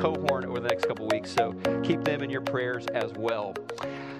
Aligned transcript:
Cohorn 0.00 0.44
over 0.44 0.60
the 0.60 0.68
next 0.68 0.86
couple 0.86 1.08
weeks, 1.08 1.30
so 1.30 1.54
keep 1.82 2.04
them 2.04 2.22
in 2.22 2.30
your 2.30 2.40
prayers 2.40 2.86
as 2.88 3.12
well. 3.14 3.54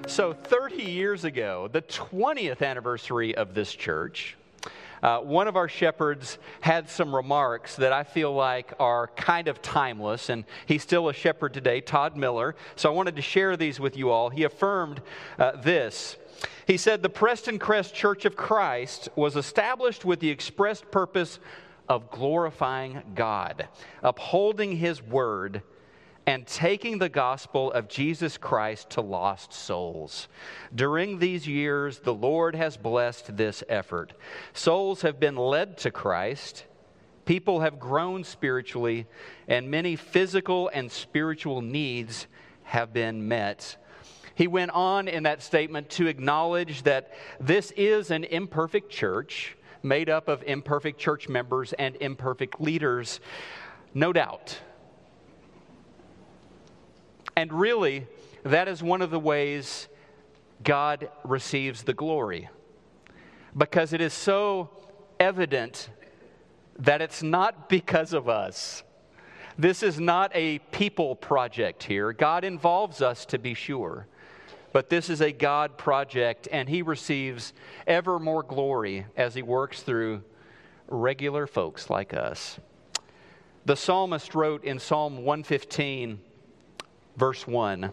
So, 0.08 0.32
30 0.32 0.82
years 0.82 1.24
ago, 1.24 1.68
the 1.70 1.82
20th 1.82 2.62
anniversary 2.62 3.36
of 3.36 3.54
this 3.54 3.72
church, 3.72 4.36
uh, 5.02 5.20
one 5.20 5.46
of 5.46 5.56
our 5.56 5.68
shepherds 5.68 6.38
had 6.60 6.90
some 6.90 7.14
remarks 7.14 7.76
that 7.76 7.92
I 7.92 8.02
feel 8.02 8.32
like 8.32 8.72
are 8.80 9.06
kind 9.08 9.46
of 9.46 9.62
timeless, 9.62 10.30
and 10.30 10.44
he's 10.66 10.82
still 10.82 11.08
a 11.08 11.12
shepherd 11.12 11.54
today, 11.54 11.80
Todd 11.80 12.16
Miller. 12.16 12.56
So 12.74 12.90
I 12.90 12.92
wanted 12.92 13.14
to 13.14 13.22
share 13.22 13.56
these 13.56 13.78
with 13.78 13.96
you 13.96 14.10
all. 14.10 14.30
He 14.30 14.42
affirmed 14.42 15.00
uh, 15.38 15.52
this. 15.62 16.16
He 16.66 16.76
said, 16.76 17.02
The 17.02 17.08
Preston 17.08 17.58
Crest 17.60 17.94
Church 17.94 18.24
of 18.24 18.34
Christ 18.34 19.08
was 19.14 19.36
established 19.36 20.04
with 20.04 20.18
the 20.18 20.30
expressed 20.30 20.90
purpose 20.90 21.38
of 21.88 22.10
glorifying 22.10 23.02
God, 23.14 23.68
upholding 24.02 24.76
His 24.76 25.02
word, 25.02 25.62
and 26.26 26.46
taking 26.46 26.98
the 26.98 27.08
gospel 27.08 27.72
of 27.72 27.88
Jesus 27.88 28.36
Christ 28.36 28.90
to 28.90 29.00
lost 29.00 29.54
souls. 29.54 30.28
During 30.74 31.18
these 31.18 31.46
years, 31.46 32.00
the 32.00 32.12
Lord 32.12 32.54
has 32.54 32.76
blessed 32.76 33.36
this 33.38 33.64
effort. 33.66 34.12
Souls 34.52 35.00
have 35.02 35.18
been 35.18 35.36
led 35.36 35.78
to 35.78 35.90
Christ. 35.90 36.64
People 37.24 37.60
have 37.60 37.78
grown 37.78 38.24
spiritually, 38.24 39.06
and 39.46 39.70
many 39.70 39.96
physical 39.96 40.68
and 40.68 40.92
spiritual 40.92 41.62
needs 41.62 42.26
have 42.64 42.92
been 42.92 43.26
met. 43.26 43.76
He 44.34 44.46
went 44.46 44.70
on 44.72 45.08
in 45.08 45.22
that 45.24 45.42
statement 45.42 45.88
to 45.90 46.06
acknowledge 46.06 46.82
that 46.82 47.12
this 47.40 47.72
is 47.72 48.10
an 48.10 48.24
imperfect 48.24 48.90
church 48.90 49.56
made 49.82 50.08
up 50.08 50.28
of 50.28 50.42
imperfect 50.44 50.98
church 50.98 51.28
members 51.28 51.72
and 51.74 51.96
imperfect 51.96 52.60
leaders, 52.60 53.20
no 53.94 54.12
doubt. 54.12 54.58
And 57.36 57.52
really, 57.52 58.06
that 58.42 58.68
is 58.68 58.82
one 58.82 59.02
of 59.02 59.10
the 59.10 59.18
ways 59.18 59.88
God 60.64 61.08
receives 61.24 61.82
the 61.82 61.94
glory. 61.94 62.48
Because 63.56 63.92
it 63.92 64.00
is 64.00 64.12
so 64.12 64.70
evident 65.20 65.88
that 66.78 67.00
it's 67.00 67.22
not 67.22 67.68
because 67.68 68.12
of 68.12 68.28
us. 68.28 68.82
This 69.58 69.82
is 69.82 69.98
not 69.98 70.30
a 70.34 70.58
people 70.70 71.16
project 71.16 71.82
here. 71.82 72.12
God 72.12 72.44
involves 72.44 73.02
us 73.02 73.24
to 73.26 73.38
be 73.38 73.54
sure. 73.54 74.06
But 74.72 74.90
this 74.90 75.08
is 75.08 75.20
a 75.20 75.32
God 75.32 75.78
project, 75.78 76.48
and 76.50 76.68
He 76.68 76.82
receives 76.82 77.52
ever 77.86 78.18
more 78.18 78.42
glory 78.42 79.06
as 79.16 79.34
He 79.34 79.42
works 79.42 79.82
through 79.82 80.22
regular 80.88 81.46
folks 81.46 81.90
like 81.90 82.14
us. 82.14 82.58
The 83.64 83.76
psalmist 83.76 84.34
wrote 84.34 84.64
in 84.64 84.78
Psalm 84.78 85.24
115, 85.24 86.20
verse 87.16 87.46
1 87.46 87.92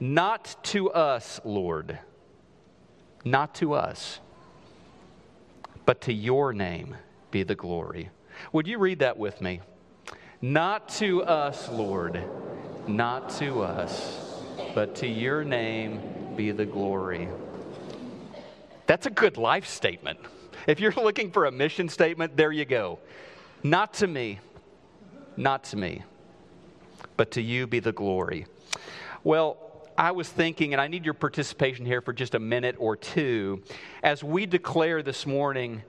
Not 0.00 0.56
to 0.64 0.90
us, 0.90 1.40
Lord, 1.44 1.98
not 3.24 3.54
to 3.56 3.74
us, 3.74 4.20
but 5.84 6.02
to 6.02 6.12
your 6.12 6.52
name 6.52 6.96
be 7.30 7.42
the 7.42 7.54
glory. 7.54 8.10
Would 8.52 8.66
you 8.66 8.78
read 8.78 9.00
that 9.00 9.18
with 9.18 9.40
me? 9.40 9.60
Not 10.40 10.88
to 10.90 11.22
us, 11.24 11.68
Lord, 11.68 12.22
not 12.86 13.30
to 13.38 13.62
us, 13.62 14.27
but 14.74 14.94
to 14.96 15.06
your 15.06 15.44
name 15.44 16.00
be 16.36 16.50
the 16.50 16.66
glory. 16.66 17.28
That's 18.86 19.06
a 19.06 19.10
good 19.10 19.36
life 19.36 19.66
statement. 19.66 20.18
If 20.66 20.80
you're 20.80 20.92
looking 20.96 21.30
for 21.30 21.46
a 21.46 21.50
mission 21.50 21.88
statement, 21.88 22.36
there 22.36 22.52
you 22.52 22.64
go. 22.64 22.98
Not 23.62 23.94
to 23.94 24.06
me, 24.06 24.40
not 25.36 25.64
to 25.64 25.76
me, 25.76 26.02
but 27.16 27.30
to 27.32 27.42
you 27.42 27.66
be 27.66 27.80
the 27.80 27.92
glory. 27.92 28.46
Well, 29.24 29.58
I 29.96 30.12
was 30.12 30.28
thinking, 30.28 30.74
and 30.74 30.80
I 30.80 30.86
need 30.86 31.04
your 31.04 31.14
participation 31.14 31.84
here 31.84 32.00
for 32.00 32.12
just 32.12 32.34
a 32.34 32.38
minute 32.38 32.76
or 32.78 32.96
two, 32.96 33.62
as 34.02 34.22
we 34.22 34.46
declare 34.46 35.02
this 35.02 35.26
morning, 35.26 35.82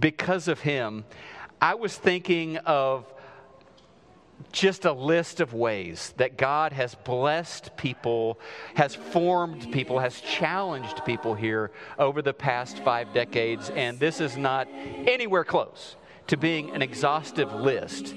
because 0.00 0.48
of 0.48 0.60
him, 0.60 1.04
I 1.60 1.74
was 1.74 1.96
thinking 1.96 2.56
of 2.58 3.12
just 4.52 4.84
a 4.84 4.92
list 4.92 5.40
of 5.40 5.54
ways 5.54 6.14
that 6.16 6.36
God 6.36 6.72
has 6.72 6.94
blessed 6.94 7.76
people, 7.76 8.38
has 8.74 8.94
formed 8.94 9.70
people, 9.72 9.98
has 9.98 10.20
challenged 10.20 11.04
people 11.04 11.34
here 11.34 11.70
over 11.98 12.22
the 12.22 12.34
past 12.34 12.78
five 12.80 13.12
decades, 13.12 13.70
and 13.70 13.98
this 13.98 14.20
is 14.20 14.36
not 14.36 14.68
anywhere 15.06 15.44
close 15.44 15.96
to 16.28 16.36
being 16.36 16.70
an 16.70 16.82
exhaustive 16.82 17.52
list. 17.52 18.14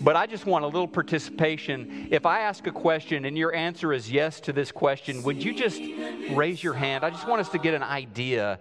But 0.00 0.16
I 0.16 0.26
just 0.26 0.46
want 0.46 0.64
a 0.64 0.66
little 0.66 0.88
participation. 0.88 2.08
If 2.10 2.26
I 2.26 2.40
ask 2.40 2.66
a 2.66 2.72
question 2.72 3.24
and 3.24 3.36
your 3.36 3.54
answer 3.54 3.92
is 3.92 4.10
yes 4.10 4.40
to 4.40 4.52
this 4.52 4.72
question, 4.72 5.22
would 5.22 5.42
you 5.42 5.54
just 5.54 5.80
raise 6.30 6.62
your 6.62 6.74
hand? 6.74 7.04
I 7.04 7.10
just 7.10 7.28
want 7.28 7.40
us 7.40 7.48
to 7.50 7.58
get 7.58 7.74
an 7.74 7.82
idea 7.82 8.58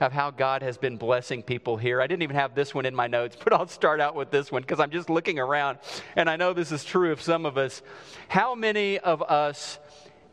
of 0.00 0.12
how 0.12 0.30
God 0.30 0.62
has 0.62 0.76
been 0.76 0.96
blessing 0.96 1.42
people 1.42 1.76
here. 1.76 2.00
I 2.00 2.06
didn't 2.06 2.22
even 2.22 2.36
have 2.36 2.54
this 2.54 2.74
one 2.74 2.86
in 2.86 2.94
my 2.94 3.06
notes, 3.06 3.36
but 3.42 3.52
I'll 3.52 3.66
start 3.66 4.00
out 4.00 4.14
with 4.14 4.30
this 4.30 4.52
one 4.52 4.62
because 4.62 4.80
I'm 4.80 4.90
just 4.90 5.10
looking 5.10 5.38
around 5.38 5.78
and 6.16 6.28
I 6.28 6.36
know 6.36 6.52
this 6.52 6.70
is 6.70 6.84
true 6.84 7.12
of 7.12 7.20
some 7.20 7.46
of 7.46 7.56
us. 7.58 7.82
How 8.28 8.54
many 8.54 8.98
of 8.98 9.22
us 9.22 9.78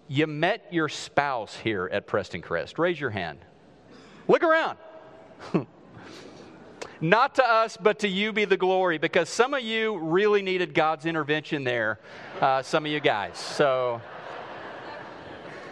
you 0.07 0.27
met 0.27 0.67
your 0.71 0.89
spouse 0.89 1.55
here 1.55 1.89
at 1.91 2.05
Preston 2.07 2.41
Crest? 2.41 2.77
Raise 2.77 2.99
your 2.99 3.11
hand. 3.11 3.39
Look 4.27 4.43
around. 4.43 4.77
Not 7.03 7.33
to 7.35 7.43
us, 7.43 7.77
but 7.81 7.97
to 7.99 8.07
you 8.07 8.31
be 8.31 8.45
the 8.45 8.57
glory, 8.57 8.99
because 8.99 9.27
some 9.27 9.55
of 9.55 9.61
you 9.63 9.97
really 9.97 10.43
needed 10.43 10.75
God's 10.75 11.07
intervention 11.07 11.63
there, 11.63 11.99
uh, 12.39 12.61
some 12.61 12.85
of 12.85 12.91
you 12.91 12.99
guys. 12.99 13.39
So 13.39 14.01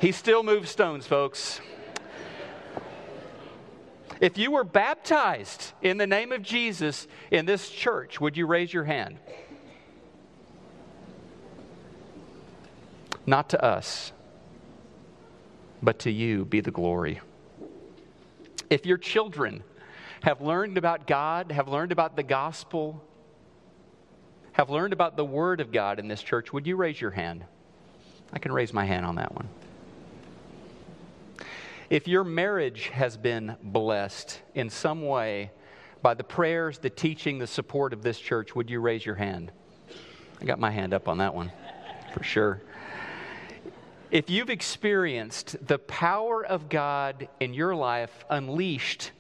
he 0.01 0.11
still 0.11 0.41
moves 0.41 0.71
stones, 0.71 1.05
folks. 1.05 1.61
If 4.19 4.39
you 4.39 4.49
were 4.49 4.63
baptized 4.63 5.71
in 5.83 5.97
the 5.97 6.07
name 6.07 6.31
of 6.31 6.41
Jesus 6.41 7.07
in 7.29 7.45
this 7.45 7.69
church, 7.69 8.19
would 8.19 8.35
you 8.35 8.47
raise 8.47 8.73
your 8.73 8.85
hand? 8.85 9.17
Not 13.27 13.49
to 13.49 13.63
us, 13.63 14.11
but 15.83 15.99
to 15.99 16.11
you 16.11 16.43
be 16.43 16.59
the 16.59 16.71
glory. 16.71 17.21
If 18.71 18.87
your 18.87 18.97
children 18.97 19.63
have 20.21 20.41
learned 20.41 20.77
about 20.77 21.07
God, 21.07 21.51
have 21.51 21.67
learned 21.67 21.91
about 21.91 22.15
the 22.15 22.23
gospel, 22.23 23.03
have 24.53 24.69
learned 24.69 24.93
about 24.93 25.15
the 25.15 25.25
Word 25.25 25.61
of 25.61 25.71
God 25.71 25.99
in 25.99 26.07
this 26.07 26.21
church, 26.21 26.51
would 26.51 26.67
you 26.67 26.75
raise 26.75 26.99
your 26.99 27.11
hand? 27.11 27.45
I 28.33 28.39
can 28.39 28.51
raise 28.51 28.73
my 28.73 28.85
hand 28.85 29.05
on 29.05 29.15
that 29.15 29.33
one. 29.33 29.47
If 31.89 32.07
your 32.07 32.23
marriage 32.23 32.89
has 32.89 33.17
been 33.17 33.55
blessed 33.63 34.41
in 34.53 34.69
some 34.69 35.07
way 35.07 35.51
by 36.01 36.13
the 36.13 36.23
prayers, 36.23 36.77
the 36.77 36.89
teaching, 36.89 37.39
the 37.39 37.47
support 37.47 37.93
of 37.93 38.03
this 38.03 38.19
church, 38.19 38.55
would 38.55 38.69
you 38.69 38.79
raise 38.79 39.05
your 39.05 39.15
hand? 39.15 39.51
I 40.41 40.45
got 40.45 40.59
my 40.59 40.71
hand 40.71 40.93
up 40.93 41.07
on 41.07 41.17
that 41.17 41.33
one 41.33 41.51
for 42.13 42.23
sure. 42.23 42.61
If 44.11 44.29
you've 44.29 44.49
experienced 44.49 45.67
the 45.67 45.79
power 45.79 46.45
of 46.45 46.69
God 46.69 47.27
in 47.39 47.53
your 47.53 47.75
life 47.75 48.25
unleashed 48.29 49.11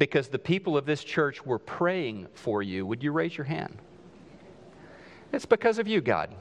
because 0.00 0.28
the 0.28 0.38
people 0.38 0.78
of 0.78 0.86
this 0.86 1.04
church 1.04 1.44
were 1.44 1.58
praying 1.58 2.26
for 2.32 2.62
you, 2.62 2.86
would 2.86 3.02
you 3.02 3.12
raise 3.12 3.36
your 3.36 3.44
hand? 3.44 3.76
It's 5.30 5.44
because 5.44 5.78
of 5.78 5.86
you, 5.86 6.00
God. 6.00 6.34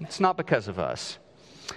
It's 0.00 0.18
not 0.18 0.38
because 0.38 0.66
of 0.66 0.78
us. 0.78 1.18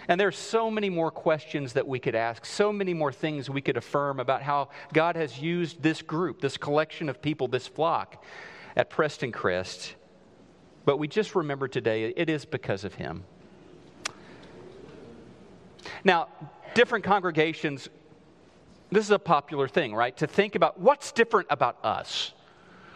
And 0.07 0.17
there 0.17 0.29
are 0.29 0.31
so 0.31 0.71
many 0.71 0.89
more 0.89 1.11
questions 1.11 1.73
that 1.73 1.85
we 1.85 1.99
could 1.99 2.15
ask, 2.15 2.45
so 2.45 2.71
many 2.71 2.93
more 2.93 3.11
things 3.11 3.49
we 3.49 3.59
could 3.59 3.75
affirm 3.75 4.21
about 4.21 4.41
how 4.41 4.69
God 4.93 5.17
has 5.17 5.37
used 5.41 5.83
this 5.83 6.01
group, 6.01 6.39
this 6.39 6.55
collection 6.55 7.09
of 7.09 7.21
people, 7.21 7.49
this 7.49 7.67
flock 7.67 8.23
at 8.77 8.89
Preston 8.89 9.33
Crest. 9.33 9.95
But 10.85 10.99
we 10.99 11.09
just 11.09 11.35
remember 11.35 11.67
today 11.67 12.13
it 12.15 12.29
is 12.29 12.45
because 12.45 12.85
of 12.85 12.93
Him. 12.93 13.25
Now, 16.05 16.29
different 16.75 17.03
congregations 17.03 17.89
this 18.91 19.05
is 19.05 19.11
a 19.11 19.19
popular 19.19 19.67
thing, 19.67 19.93
right? 19.93 20.15
To 20.17 20.27
think 20.27 20.55
about 20.55 20.79
what's 20.79 21.11
different 21.11 21.47
about 21.49 21.83
us. 21.83 22.33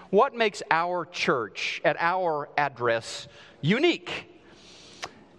What 0.10 0.36
makes 0.36 0.64
our 0.72 1.06
church 1.06 1.82
at 1.86 1.96
our 2.00 2.50
address 2.58 3.28
unique? 3.62 4.26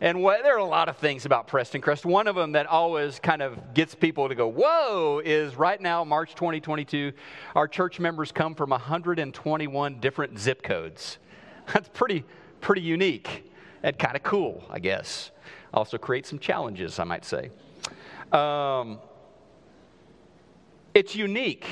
And 0.03 0.23
what, 0.23 0.43
there 0.43 0.55
are 0.55 0.59
a 0.59 0.65
lot 0.65 0.89
of 0.89 0.97
things 0.97 1.27
about 1.27 1.47
Preston 1.47 1.83
Crest. 1.83 2.07
One 2.07 2.27
of 2.27 2.35
them 2.35 2.53
that 2.53 2.67
always 2.67 3.19
kind 3.19 3.43
of 3.43 3.75
gets 3.75 3.95
people 3.95 4.29
to 4.29 4.35
go, 4.35 4.49
whoa, 4.49 5.21
is 5.23 5.57
right 5.57 5.81
now, 5.81 6.05
March 6.05 6.35
2022, 6.35 7.13
our 7.55 7.69
church 7.69 8.01
members 8.01 8.33
come 8.33 8.55
from 8.55 8.71
121 8.71 10.01
different 10.01 10.39
zip 10.39 10.63
codes. 10.63 11.19
That's 11.73 11.91
pretty, 11.91 12.25
pretty 12.63 12.81
unique 12.81 13.53
and 13.83 13.99
kind 13.99 14.17
of 14.17 14.23
cool, 14.23 14.65
I 14.71 14.79
guess. 14.79 15.33
Also 15.75 15.99
creates 15.99 16.31
some 16.31 16.39
challenges, 16.39 16.99
I 16.99 17.05
might 17.05 17.25
say. 17.25 17.51
Um, 18.33 19.01
it's 20.95 21.15
unique. 21.15 21.67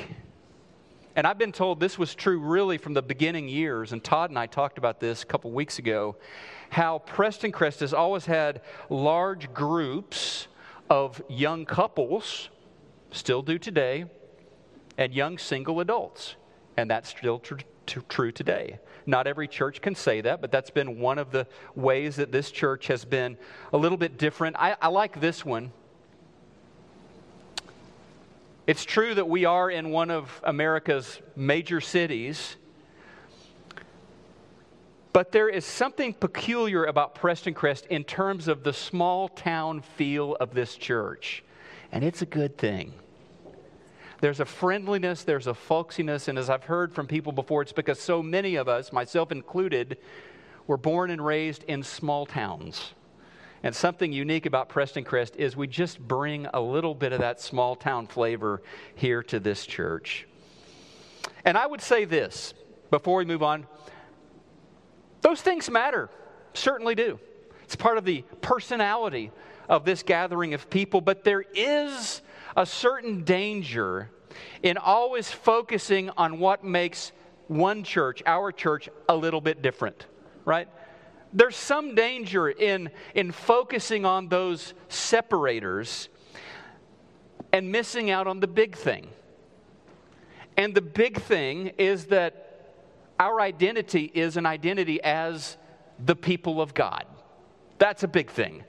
and 1.16 1.26
I've 1.26 1.38
been 1.38 1.52
told 1.52 1.80
this 1.80 1.98
was 1.98 2.14
true 2.14 2.38
really 2.38 2.78
from 2.78 2.94
the 2.94 3.02
beginning 3.02 3.48
years, 3.48 3.92
and 3.92 4.02
Todd 4.04 4.30
and 4.30 4.38
I 4.38 4.46
talked 4.46 4.78
about 4.78 5.00
this 5.00 5.24
a 5.24 5.26
couple 5.26 5.50
weeks 5.50 5.80
ago, 5.80 6.14
how 6.70 7.00
Preston 7.00 7.50
Crest 7.50 7.80
has 7.80 7.92
always 7.92 8.24
had 8.26 8.60
large 8.88 9.52
groups 9.52 10.46
of 10.88 11.20
young 11.28 11.64
couples, 11.64 12.50
still 13.10 13.42
do 13.42 13.58
today, 13.58 14.04
and 14.96 15.12
young 15.12 15.38
single 15.38 15.80
adults. 15.80 16.36
And 16.76 16.88
that's 16.88 17.08
still 17.08 17.40
tr- 17.40 17.56
tr- 17.86 18.00
true 18.08 18.30
today. 18.30 18.78
Not 19.04 19.26
every 19.26 19.48
church 19.48 19.80
can 19.80 19.96
say 19.96 20.20
that, 20.20 20.40
but 20.40 20.52
that's 20.52 20.70
been 20.70 21.00
one 21.00 21.18
of 21.18 21.32
the 21.32 21.46
ways 21.74 22.14
that 22.16 22.30
this 22.30 22.52
church 22.52 22.86
has 22.86 23.04
been 23.04 23.36
a 23.72 23.76
little 23.76 23.98
bit 23.98 24.18
different. 24.18 24.54
I, 24.56 24.76
I 24.80 24.88
like 24.88 25.20
this 25.20 25.44
one. 25.44 25.72
It's 28.68 28.84
true 28.84 29.14
that 29.14 29.26
we 29.26 29.46
are 29.46 29.70
in 29.70 29.88
one 29.88 30.10
of 30.10 30.42
America's 30.44 31.22
major 31.34 31.80
cities, 31.80 32.56
but 35.14 35.32
there 35.32 35.48
is 35.48 35.64
something 35.64 36.12
peculiar 36.12 36.84
about 36.84 37.14
Preston 37.14 37.54
Crest 37.54 37.86
in 37.86 38.04
terms 38.04 38.46
of 38.46 38.64
the 38.64 38.74
small 38.74 39.30
town 39.30 39.80
feel 39.80 40.34
of 40.34 40.52
this 40.52 40.76
church, 40.76 41.42
and 41.92 42.04
it's 42.04 42.20
a 42.20 42.26
good 42.26 42.58
thing. 42.58 42.92
There's 44.20 44.40
a 44.40 44.44
friendliness, 44.44 45.24
there's 45.24 45.46
a 45.46 45.54
folksiness, 45.54 46.28
and 46.28 46.38
as 46.38 46.50
I've 46.50 46.64
heard 46.64 46.92
from 46.92 47.06
people 47.06 47.32
before, 47.32 47.62
it's 47.62 47.72
because 47.72 47.98
so 47.98 48.22
many 48.22 48.56
of 48.56 48.68
us, 48.68 48.92
myself 48.92 49.32
included, 49.32 49.96
were 50.66 50.76
born 50.76 51.08
and 51.08 51.24
raised 51.24 51.64
in 51.64 51.82
small 51.82 52.26
towns. 52.26 52.92
And 53.62 53.74
something 53.74 54.12
unique 54.12 54.46
about 54.46 54.68
Preston 54.68 55.04
Crest 55.04 55.34
is 55.36 55.56
we 55.56 55.66
just 55.66 55.98
bring 55.98 56.46
a 56.54 56.60
little 56.60 56.94
bit 56.94 57.12
of 57.12 57.20
that 57.20 57.40
small 57.40 57.74
town 57.74 58.06
flavor 58.06 58.62
here 58.94 59.22
to 59.24 59.40
this 59.40 59.66
church. 59.66 60.26
And 61.44 61.58
I 61.58 61.66
would 61.66 61.80
say 61.80 62.04
this 62.04 62.54
before 62.90 63.18
we 63.18 63.24
move 63.24 63.42
on 63.42 63.66
those 65.20 65.42
things 65.42 65.68
matter, 65.68 66.08
certainly 66.54 66.94
do. 66.94 67.18
It's 67.64 67.76
part 67.76 67.98
of 67.98 68.04
the 68.04 68.22
personality 68.40 69.30
of 69.68 69.84
this 69.84 70.02
gathering 70.02 70.54
of 70.54 70.70
people, 70.70 71.00
but 71.00 71.24
there 71.24 71.44
is 71.54 72.22
a 72.56 72.64
certain 72.64 73.24
danger 73.24 74.10
in 74.62 74.76
always 74.76 75.30
focusing 75.30 76.10
on 76.10 76.38
what 76.38 76.64
makes 76.64 77.12
one 77.48 77.82
church, 77.82 78.22
our 78.26 78.52
church, 78.52 78.88
a 79.08 79.16
little 79.16 79.40
bit 79.40 79.60
different, 79.60 80.06
right? 80.44 80.68
There's 81.32 81.56
some 81.56 81.94
danger 81.94 82.48
in, 82.48 82.90
in 83.14 83.32
focusing 83.32 84.04
on 84.04 84.28
those 84.28 84.74
separators 84.88 86.08
and 87.52 87.70
missing 87.70 88.10
out 88.10 88.26
on 88.26 88.40
the 88.40 88.46
big 88.46 88.76
thing. 88.76 89.08
And 90.56 90.74
the 90.74 90.82
big 90.82 91.20
thing 91.20 91.68
is 91.78 92.06
that 92.06 92.44
our 93.20 93.40
identity 93.40 94.10
is 94.14 94.36
an 94.36 94.46
identity 94.46 95.02
as 95.02 95.56
the 96.04 96.16
people 96.16 96.60
of 96.60 96.74
God. 96.74 97.04
That's 97.78 98.02
a 98.02 98.08
big 98.08 98.30
thing. 98.30 98.64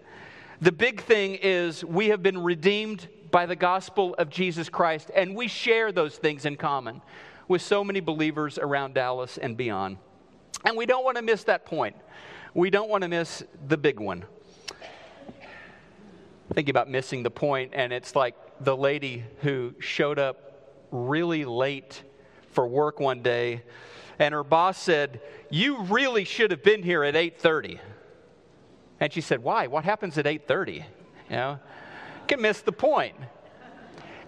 The 0.62 0.72
big 0.72 1.02
thing 1.02 1.36
is 1.36 1.84
we 1.86 2.10
have 2.10 2.22
been 2.22 2.38
redeemed 2.38 3.08
by 3.32 3.46
the 3.46 3.56
gospel 3.56 4.16
of 4.16 4.30
Jesus 4.30 4.70
Christ, 4.70 5.12
and 5.16 5.36
we 5.36 5.48
share 5.48 5.92
those 5.92 6.18
things 6.18 6.46
in 6.46 6.58
common 6.58 7.02
with 7.48 7.62
so 7.62 7.84
many 7.84 8.00
believers 8.00 8.58
around 8.58 8.94
Dallas 8.94 9.38
and 9.38 9.56
beyond. 9.56 9.98
And 10.66 10.76
we 10.76 10.86
don't 10.86 11.04
want 11.04 11.18
to 11.18 11.24
miss 11.24 11.44
that 11.46 11.66
point 11.66 11.96
we 12.54 12.70
don't 12.70 12.90
want 12.90 13.04
to 13.04 13.08
miss 13.08 13.44
the 13.68 13.78
big 13.78 14.00
one. 14.00 14.26
Thinking 16.54 16.72
about 16.72 16.90
missing 16.90 17.24
the 17.24 17.32
point, 17.32 17.72
and 17.76 17.94
it's 17.94 18.16
like 18.16 18.36
the 18.60 18.76
lady 18.76 19.24
who 19.42 19.76
showed 19.80 20.18
up 20.18 20.86
really 20.92 21.46
late 21.46 22.04
for 22.52 22.68
work 22.68 23.00
one 23.00 23.22
day, 23.22 23.62
and 24.18 24.34
her 24.34 24.44
boss 24.44 24.78
said, 24.78 25.22
"You 25.50 25.84
really 25.84 26.24
should 26.24 26.52
have 26.52 26.64
been 26.64 26.84
here 26.84 27.04
at 27.04 27.16
8:30." 27.16 27.80
And 29.00 29.14
she 29.14 29.22
said, 29.22 29.44
"Why? 29.44 29.68
What 29.68 29.84
happens 29.84 30.18
at 30.18 30.26
8:30?" 30.26 30.86
You 31.30 31.36
know, 31.36 31.60
can 32.28 32.42
miss 32.42 32.62
the 32.62 32.72
point. 32.72 33.16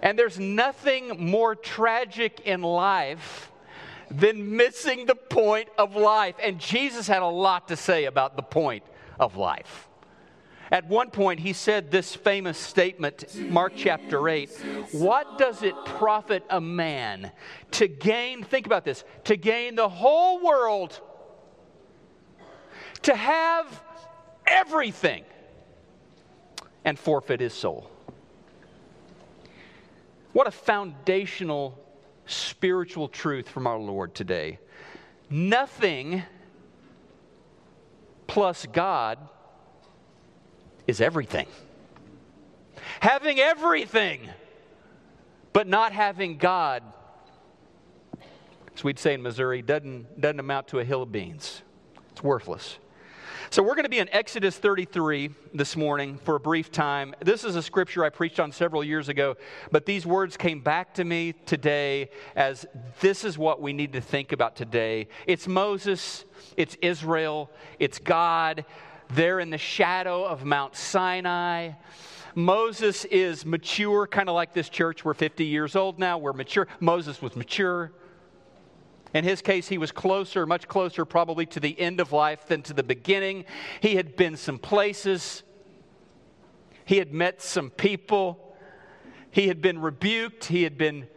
And 0.01 0.17
there's 0.17 0.39
nothing 0.39 1.29
more 1.29 1.55
tragic 1.55 2.41
in 2.41 2.61
life 2.61 3.50
than 4.11 4.57
missing 4.57 5.05
the 5.05 5.15
point 5.15 5.69
of 5.77 5.95
life. 5.95 6.35
And 6.43 6.59
Jesus 6.59 7.07
had 7.07 7.21
a 7.21 7.27
lot 7.27 7.69
to 7.69 7.77
say 7.77 8.05
about 8.05 8.35
the 8.35 8.41
point 8.41 8.83
of 9.19 9.37
life. 9.37 9.87
At 10.69 10.87
one 10.87 11.11
point, 11.11 11.41
he 11.41 11.51
said 11.51 11.91
this 11.91 12.15
famous 12.15 12.57
statement, 12.57 13.25
Mark 13.49 13.73
chapter 13.75 14.29
8 14.29 14.49
What 14.93 15.37
does 15.37 15.63
it 15.63 15.75
profit 15.85 16.45
a 16.49 16.61
man 16.61 17.31
to 17.71 17.87
gain, 17.87 18.43
think 18.43 18.65
about 18.65 18.85
this, 18.85 19.03
to 19.25 19.35
gain 19.35 19.75
the 19.75 19.89
whole 19.89 20.41
world, 20.41 20.99
to 23.03 23.15
have 23.15 23.83
everything, 24.47 25.25
and 26.85 26.97
forfeit 26.97 27.41
his 27.41 27.53
soul? 27.53 27.91
What 30.31 30.47
a 30.47 30.51
foundational 30.51 31.80
spiritual 32.31 33.07
truth 33.07 33.47
from 33.47 33.67
our 33.67 33.77
Lord 33.77 34.15
today. 34.15 34.59
Nothing 35.29 36.23
plus 38.27 38.65
God 38.71 39.17
is 40.87 41.01
everything. 41.01 41.47
Having 42.99 43.39
everything, 43.39 44.29
but 45.53 45.67
not 45.67 45.91
having 45.91 46.37
God, 46.37 46.83
as 48.75 48.83
we'd 48.83 48.99
say 48.99 49.13
in 49.13 49.21
Missouri, 49.21 49.61
doesn't, 49.61 50.19
doesn't 50.19 50.39
amount 50.39 50.69
to 50.69 50.79
a 50.79 50.83
hill 50.83 51.03
of 51.03 51.11
beans. 51.11 51.61
It's 52.11 52.23
worthless. 52.23 52.77
So 53.53 53.61
we're 53.61 53.75
going 53.75 53.83
to 53.83 53.89
be 53.89 53.99
in 53.99 54.07
Exodus 54.13 54.57
33 54.57 55.29
this 55.53 55.75
morning 55.75 56.17
for 56.23 56.35
a 56.35 56.39
brief 56.39 56.71
time. 56.71 57.13
This 57.19 57.43
is 57.43 57.57
a 57.57 57.61
scripture 57.61 58.05
I 58.05 58.09
preached 58.09 58.39
on 58.39 58.53
several 58.53 58.81
years 58.81 59.09
ago, 59.09 59.35
but 59.73 59.85
these 59.85 60.05
words 60.05 60.37
came 60.37 60.61
back 60.61 60.93
to 60.93 61.03
me 61.03 61.33
today 61.45 62.11
as 62.37 62.65
this 63.01 63.25
is 63.25 63.37
what 63.37 63.61
we 63.61 63.73
need 63.73 63.91
to 63.91 63.99
think 63.99 64.31
about 64.31 64.55
today. 64.55 65.09
It's 65.27 65.49
Moses, 65.49 66.23
it's 66.55 66.77
Israel, 66.81 67.51
it's 67.77 67.99
God. 67.99 68.63
They're 69.09 69.41
in 69.41 69.49
the 69.49 69.57
shadow 69.57 70.23
of 70.23 70.45
Mount 70.45 70.77
Sinai. 70.77 71.71
Moses 72.35 73.03
is 73.03 73.45
mature, 73.45 74.07
kind 74.07 74.29
of 74.29 74.35
like 74.35 74.53
this 74.53 74.69
church. 74.69 75.03
We're 75.03 75.13
50 75.13 75.43
years 75.43 75.75
old 75.75 75.99
now. 75.99 76.17
We're 76.17 76.31
mature. 76.31 76.69
Moses 76.79 77.21
was 77.21 77.35
mature. 77.35 77.91
In 79.13 79.23
his 79.23 79.41
case, 79.41 79.67
he 79.67 79.77
was 79.77 79.91
closer, 79.91 80.45
much 80.45 80.67
closer 80.67 81.03
probably 81.05 81.45
to 81.47 81.59
the 81.59 81.77
end 81.79 81.99
of 81.99 82.11
life 82.11 82.47
than 82.47 82.61
to 82.63 82.73
the 82.73 82.83
beginning. 82.83 83.45
He 83.81 83.95
had 83.95 84.15
been 84.15 84.37
some 84.37 84.57
places, 84.57 85.43
he 86.85 86.97
had 86.97 87.13
met 87.13 87.41
some 87.41 87.69
people, 87.69 88.55
he 89.31 89.47
had 89.47 89.61
been 89.61 89.79
rebuked, 89.79 90.45
he 90.45 90.63
had 90.63 90.77
been 90.77 91.07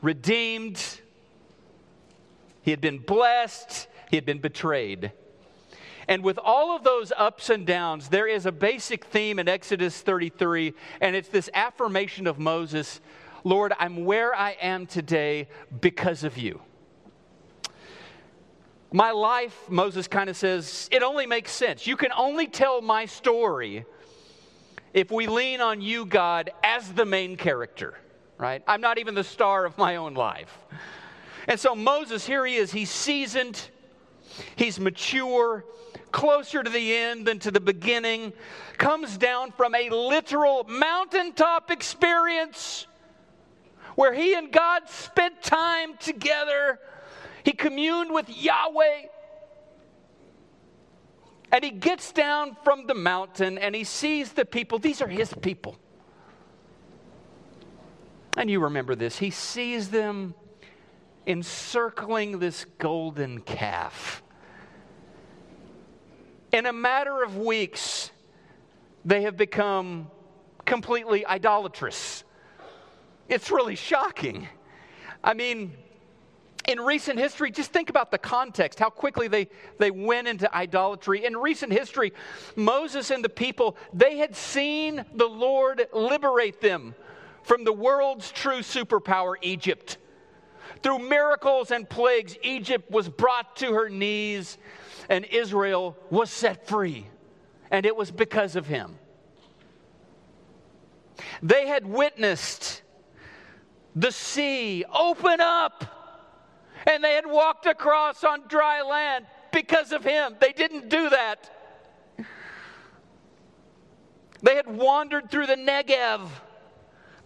redeemed, 0.00 1.00
he 2.62 2.70
had 2.70 2.80
been 2.80 2.98
blessed, 2.98 3.86
he 4.10 4.16
had 4.16 4.24
been 4.24 4.40
betrayed. 4.40 5.12
And 6.08 6.24
with 6.24 6.38
all 6.38 6.74
of 6.74 6.84
those 6.84 7.12
ups 7.16 7.48
and 7.48 7.66
downs, 7.66 8.08
there 8.08 8.26
is 8.26 8.44
a 8.46 8.52
basic 8.52 9.04
theme 9.04 9.38
in 9.38 9.48
Exodus 9.48 10.00
33, 10.00 10.74
and 11.00 11.14
it's 11.14 11.28
this 11.28 11.48
affirmation 11.54 12.26
of 12.26 12.38
Moses 12.38 13.00
Lord, 13.44 13.72
I'm 13.78 14.04
where 14.04 14.34
I 14.36 14.52
am 14.60 14.86
today 14.86 15.48
because 15.80 16.22
of 16.22 16.38
you. 16.38 16.60
My 18.92 19.10
life, 19.10 19.70
Moses 19.70 20.06
kind 20.06 20.28
of 20.28 20.36
says, 20.36 20.88
it 20.92 21.02
only 21.02 21.26
makes 21.26 21.50
sense. 21.50 21.86
You 21.86 21.96
can 21.96 22.12
only 22.12 22.46
tell 22.46 22.82
my 22.82 23.06
story 23.06 23.86
if 24.92 25.10
we 25.10 25.26
lean 25.26 25.62
on 25.62 25.80
you, 25.80 26.04
God, 26.04 26.50
as 26.62 26.92
the 26.92 27.06
main 27.06 27.36
character, 27.36 27.94
right? 28.36 28.62
I'm 28.66 28.82
not 28.82 28.98
even 28.98 29.14
the 29.14 29.24
star 29.24 29.64
of 29.64 29.78
my 29.78 29.96
own 29.96 30.12
life. 30.12 30.58
And 31.48 31.58
so 31.58 31.74
Moses, 31.74 32.26
here 32.26 32.44
he 32.44 32.56
is. 32.56 32.70
He's 32.70 32.90
seasoned, 32.90 33.60
he's 34.56 34.78
mature, 34.78 35.64
closer 36.10 36.62
to 36.62 36.68
the 36.68 36.94
end 36.94 37.26
than 37.26 37.38
to 37.40 37.50
the 37.50 37.60
beginning, 37.60 38.34
comes 38.76 39.16
down 39.16 39.52
from 39.52 39.74
a 39.74 39.88
literal 39.88 40.64
mountaintop 40.64 41.70
experience 41.70 42.86
where 43.94 44.12
he 44.12 44.34
and 44.34 44.52
God 44.52 44.88
spent 44.88 45.42
time 45.42 45.96
together 45.96 46.78
he 47.44 47.52
communed 47.52 48.12
with 48.12 48.28
Yahweh. 48.28 49.06
And 51.52 51.62
he 51.62 51.70
gets 51.70 52.12
down 52.12 52.56
from 52.64 52.86
the 52.86 52.94
mountain 52.94 53.58
and 53.58 53.74
he 53.74 53.84
sees 53.84 54.32
the 54.32 54.44
people. 54.44 54.78
These 54.78 55.02
are 55.02 55.08
his 55.08 55.34
people. 55.34 55.76
And 58.36 58.50
you 58.50 58.60
remember 58.60 58.94
this. 58.94 59.18
He 59.18 59.30
sees 59.30 59.90
them 59.90 60.34
encircling 61.26 62.38
this 62.38 62.64
golden 62.78 63.40
calf. 63.40 64.22
In 66.52 66.66
a 66.66 66.72
matter 66.72 67.22
of 67.22 67.36
weeks, 67.36 68.10
they 69.04 69.22
have 69.22 69.36
become 69.36 70.10
completely 70.64 71.26
idolatrous. 71.26 72.24
It's 73.28 73.50
really 73.50 73.76
shocking. 73.76 74.48
I 75.22 75.34
mean, 75.34 75.74
in 76.68 76.80
recent 76.80 77.18
history, 77.18 77.50
just 77.50 77.72
think 77.72 77.90
about 77.90 78.10
the 78.10 78.18
context, 78.18 78.78
how 78.78 78.90
quickly 78.90 79.28
they, 79.28 79.48
they 79.78 79.90
went 79.90 80.28
into 80.28 80.52
idolatry. 80.54 81.24
In 81.24 81.36
recent 81.36 81.72
history, 81.72 82.12
Moses 82.54 83.10
and 83.10 83.24
the 83.24 83.28
people, 83.28 83.76
they 83.92 84.18
had 84.18 84.36
seen 84.36 85.04
the 85.14 85.26
Lord 85.26 85.86
liberate 85.92 86.60
them 86.60 86.94
from 87.42 87.64
the 87.64 87.72
world's 87.72 88.30
true 88.30 88.60
superpower, 88.60 89.34
Egypt. 89.42 89.98
Through 90.82 91.00
miracles 91.00 91.70
and 91.70 91.88
plagues, 91.88 92.36
Egypt 92.42 92.90
was 92.90 93.08
brought 93.08 93.56
to 93.56 93.72
her 93.72 93.88
knees 93.88 94.58
and 95.08 95.24
Israel 95.26 95.96
was 96.10 96.30
set 96.30 96.66
free. 96.68 97.06
And 97.70 97.86
it 97.86 97.96
was 97.96 98.10
because 98.10 98.54
of 98.54 98.66
him. 98.66 98.98
They 101.42 101.66
had 101.66 101.86
witnessed 101.86 102.82
the 103.94 104.12
sea 104.12 104.84
open 104.92 105.40
up 105.40 105.84
and 106.86 107.02
they 107.02 107.14
had 107.14 107.26
walked 107.26 107.66
across 107.66 108.24
on 108.24 108.42
dry 108.48 108.82
land 108.82 109.26
because 109.52 109.92
of 109.92 110.04
him. 110.04 110.36
They 110.40 110.52
didn't 110.52 110.88
do 110.88 111.10
that. 111.10 111.50
They 114.42 114.56
had 114.56 114.66
wandered 114.66 115.30
through 115.30 115.46
the 115.46 115.56
Negev, 115.56 116.28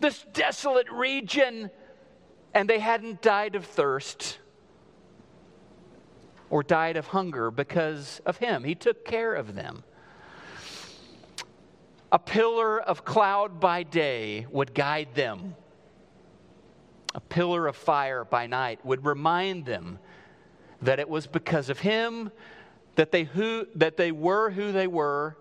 this 0.00 0.24
desolate 0.34 0.90
region, 0.90 1.70
and 2.52 2.68
they 2.68 2.78
hadn't 2.78 3.22
died 3.22 3.54
of 3.54 3.64
thirst 3.64 4.38
or 6.50 6.62
died 6.62 6.96
of 6.96 7.08
hunger 7.08 7.50
because 7.50 8.20
of 8.26 8.36
him. 8.36 8.64
He 8.64 8.74
took 8.74 9.04
care 9.04 9.34
of 9.34 9.54
them. 9.54 9.82
A 12.12 12.18
pillar 12.18 12.80
of 12.80 13.04
cloud 13.04 13.58
by 13.58 13.82
day 13.82 14.46
would 14.50 14.74
guide 14.74 15.14
them 15.14 15.56
a 17.16 17.20
pillar 17.20 17.66
of 17.66 17.74
fire 17.74 18.24
by 18.24 18.46
night, 18.46 18.84
would 18.84 19.04
remind 19.04 19.64
them 19.64 19.98
that 20.82 21.00
it 21.00 21.08
was 21.08 21.26
because 21.26 21.70
of 21.70 21.80
him 21.80 22.30
that 22.96 23.10
they, 23.10 23.24
who, 23.24 23.66
that 23.74 23.96
they 23.96 24.12
were 24.12 24.50
who 24.50 24.70
they 24.70 24.86
were 24.86 25.34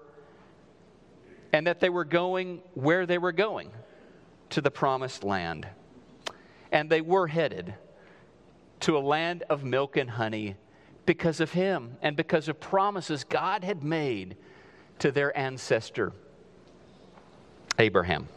and 1.52 1.68
that 1.68 1.82
they 1.82 1.90
were 1.90 2.06
going 2.06 2.62
where 2.76 3.06
they 3.06 3.18
were 3.18 3.34
going 3.34 3.72
to 4.52 4.62
the 4.62 4.72
promised 4.72 5.24
land. 5.26 5.68
And 6.72 6.90
they 6.90 7.02
were 7.02 7.28
headed 7.28 7.76
to 8.82 8.98
a 8.98 9.00
land 9.00 9.44
of 9.50 9.66
milk 9.66 9.98
and 9.98 10.10
honey 10.10 10.56
because 11.06 11.42
of 11.42 11.52
him 11.52 11.98
and 12.02 12.16
because 12.16 12.48
of 12.48 12.60
promises 12.62 13.26
God 13.26 13.66
had 13.66 13.84
made 13.84 14.38
to 15.00 15.12
their 15.12 15.38
ancestor, 15.38 16.14
Abraham. 17.78 18.30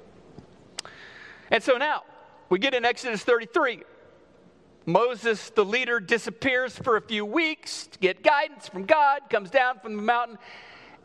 And 1.53 1.63
so 1.63 1.77
now, 1.77 2.03
we 2.49 2.59
get 2.59 2.75
in 2.75 2.85
Exodus 2.85 3.23
33. 3.23 3.83
Moses, 4.87 5.51
the 5.51 5.65
leader, 5.65 6.01
disappears 6.01 6.77
for 6.79 6.97
a 6.97 7.03
few 7.03 7.25
weeks 7.25 7.89
to 7.89 7.99
get 7.99 8.23
guidance 8.23 8.69
from 8.69 8.87
God, 8.87 9.21
comes 9.29 9.51
down 9.51 9.79
from 9.81 9.97
the 9.97 10.03
mountain, 10.03 10.39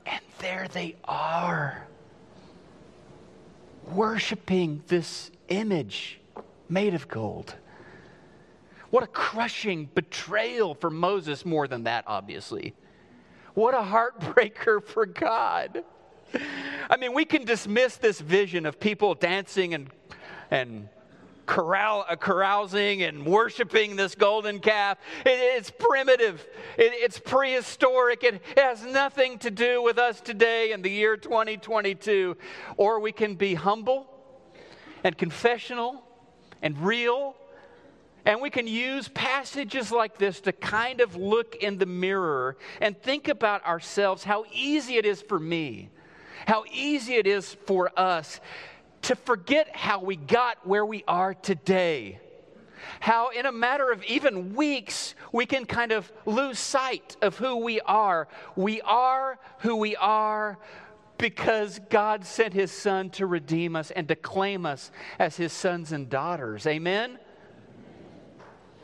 and 0.05 0.21
there 0.39 0.67
they 0.71 0.95
are, 1.03 1.85
worshiping 3.91 4.81
this 4.87 5.31
image 5.49 6.21
made 6.69 6.93
of 6.93 7.09
gold. 7.09 7.55
What 8.89 9.03
a 9.03 9.07
crushing 9.07 9.89
betrayal 9.93 10.75
for 10.75 10.89
Moses, 10.89 11.45
more 11.45 11.67
than 11.67 11.83
that, 11.83 12.05
obviously. 12.07 12.73
What 13.53 13.73
a 13.73 13.81
heartbreaker 13.81 14.81
for 14.85 15.05
God. 15.05 15.83
I 16.89 16.97
mean, 16.97 17.13
we 17.13 17.25
can 17.25 17.43
dismiss 17.43 17.97
this 17.97 18.21
vision 18.21 18.65
of 18.65 18.79
people 18.79 19.13
dancing 19.13 19.73
and, 19.73 19.89
and 20.49 20.89
corral, 21.45 22.05
uh, 22.07 22.15
carousing 22.15 23.03
and 23.03 23.25
worshiping 23.25 23.95
this 23.95 24.15
golden 24.15 24.59
calf. 24.59 24.97
It, 25.25 25.29
it's 25.57 25.71
primitive, 25.71 26.45
it, 26.77 26.91
it's 26.95 27.19
prehistoric, 27.19 28.23
it, 28.23 28.35
it 28.35 28.59
has 28.59 28.83
nothing 28.85 29.39
to 29.39 29.51
do 29.51 29.81
with 29.81 29.97
us 29.97 30.21
today 30.21 30.71
in 30.71 30.81
the 30.81 30.89
year 30.89 31.17
2022. 31.17 32.37
Or 32.77 32.99
we 32.99 33.11
can 33.11 33.35
be 33.35 33.55
humble 33.55 34.07
and 35.03 35.17
confessional 35.17 36.03
and 36.61 36.77
real. 36.79 37.35
And 38.25 38.41
we 38.41 38.49
can 38.49 38.67
use 38.67 39.09
passages 39.09 39.91
like 39.91 40.17
this 40.17 40.39
to 40.41 40.53
kind 40.53 41.01
of 41.01 41.17
look 41.17 41.55
in 41.55 41.77
the 41.77 41.85
mirror 41.85 42.55
and 42.79 42.99
think 43.01 43.27
about 43.27 43.65
ourselves, 43.65 44.23
how 44.23 44.45
easy 44.53 44.95
it 44.95 45.05
is 45.05 45.21
for 45.21 45.37
me, 45.37 45.89
how 46.47 46.63
easy 46.71 47.15
it 47.15 47.27
is 47.27 47.57
for 47.65 47.91
us 47.99 48.39
to 49.03 49.15
forget 49.15 49.75
how 49.75 49.99
we 49.99 50.15
got 50.15 50.65
where 50.65 50.85
we 50.85 51.03
are 51.07 51.33
today. 51.33 52.19
How, 52.99 53.29
in 53.29 53.45
a 53.45 53.51
matter 53.51 53.91
of 53.91 54.03
even 54.05 54.55
weeks, 54.55 55.15
we 55.31 55.45
can 55.45 55.65
kind 55.65 55.91
of 55.91 56.11
lose 56.25 56.59
sight 56.59 57.15
of 57.21 57.37
who 57.37 57.57
we 57.57 57.79
are. 57.81 58.27
We 58.55 58.81
are 58.81 59.39
who 59.59 59.75
we 59.75 59.95
are 59.95 60.57
because 61.17 61.79
God 61.89 62.25
sent 62.25 62.53
His 62.53 62.71
Son 62.71 63.09
to 63.11 63.25
redeem 63.25 63.75
us 63.75 63.91
and 63.91 64.07
to 64.07 64.15
claim 64.15 64.65
us 64.65 64.91
as 65.19 65.37
His 65.37 65.53
sons 65.53 65.91
and 65.91 66.09
daughters. 66.09 66.65
Amen? 66.65 67.19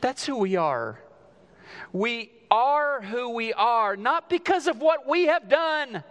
That's 0.01 0.25
who 0.25 0.38
we 0.38 0.55
are. 0.55 0.99
We 1.91 2.31
are 2.51 3.01
who 3.01 3.29
we 3.29 3.53
are, 3.53 3.95
not 3.95 4.29
because 4.29 4.67
of 4.67 4.81
what 4.81 5.07
we 5.07 5.27
have 5.27 5.49
done 5.49 6.03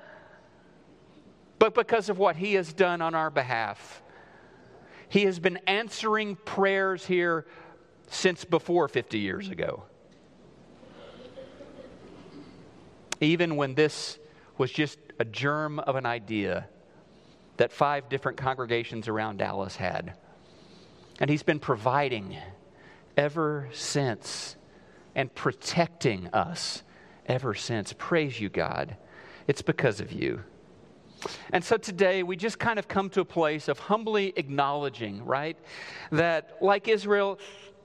but 1.58 1.74
because 1.74 2.08
of 2.08 2.18
what 2.18 2.36
He 2.36 2.54
has 2.54 2.72
done 2.72 3.02
on 3.02 3.14
our 3.14 3.30
behalf. 3.30 4.02
He 5.08 5.24
has 5.24 5.38
been 5.38 5.58
answering 5.66 6.36
prayers 6.36 7.06
here 7.06 7.46
since 8.08 8.44
before 8.44 8.88
50 8.88 9.18
years 9.18 9.48
ago. 9.48 9.84
Even 13.20 13.56
when 13.56 13.74
this 13.74 14.18
was 14.58 14.70
just 14.70 14.98
a 15.18 15.24
germ 15.24 15.78
of 15.80 15.96
an 15.96 16.06
idea 16.06 16.68
that 17.56 17.72
five 17.72 18.08
different 18.08 18.38
congregations 18.38 19.08
around 19.08 19.38
Dallas 19.38 19.76
had. 19.76 20.14
And 21.20 21.28
He's 21.28 21.42
been 21.42 21.58
providing 21.58 22.36
ever 23.16 23.68
since 23.72 24.56
and 25.14 25.34
protecting 25.34 26.28
us 26.28 26.82
ever 27.26 27.54
since. 27.54 27.92
Praise 27.98 28.40
you, 28.40 28.48
God. 28.48 28.96
It's 29.48 29.62
because 29.62 30.00
of 30.00 30.12
you. 30.12 30.44
And 31.52 31.64
so 31.64 31.76
today 31.76 32.22
we 32.22 32.36
just 32.36 32.58
kind 32.58 32.78
of 32.78 32.88
come 32.88 33.10
to 33.10 33.20
a 33.20 33.24
place 33.24 33.68
of 33.68 33.78
humbly 33.78 34.32
acknowledging, 34.36 35.24
right, 35.24 35.56
that 36.12 36.58
like 36.60 36.88
Israel, 36.88 37.38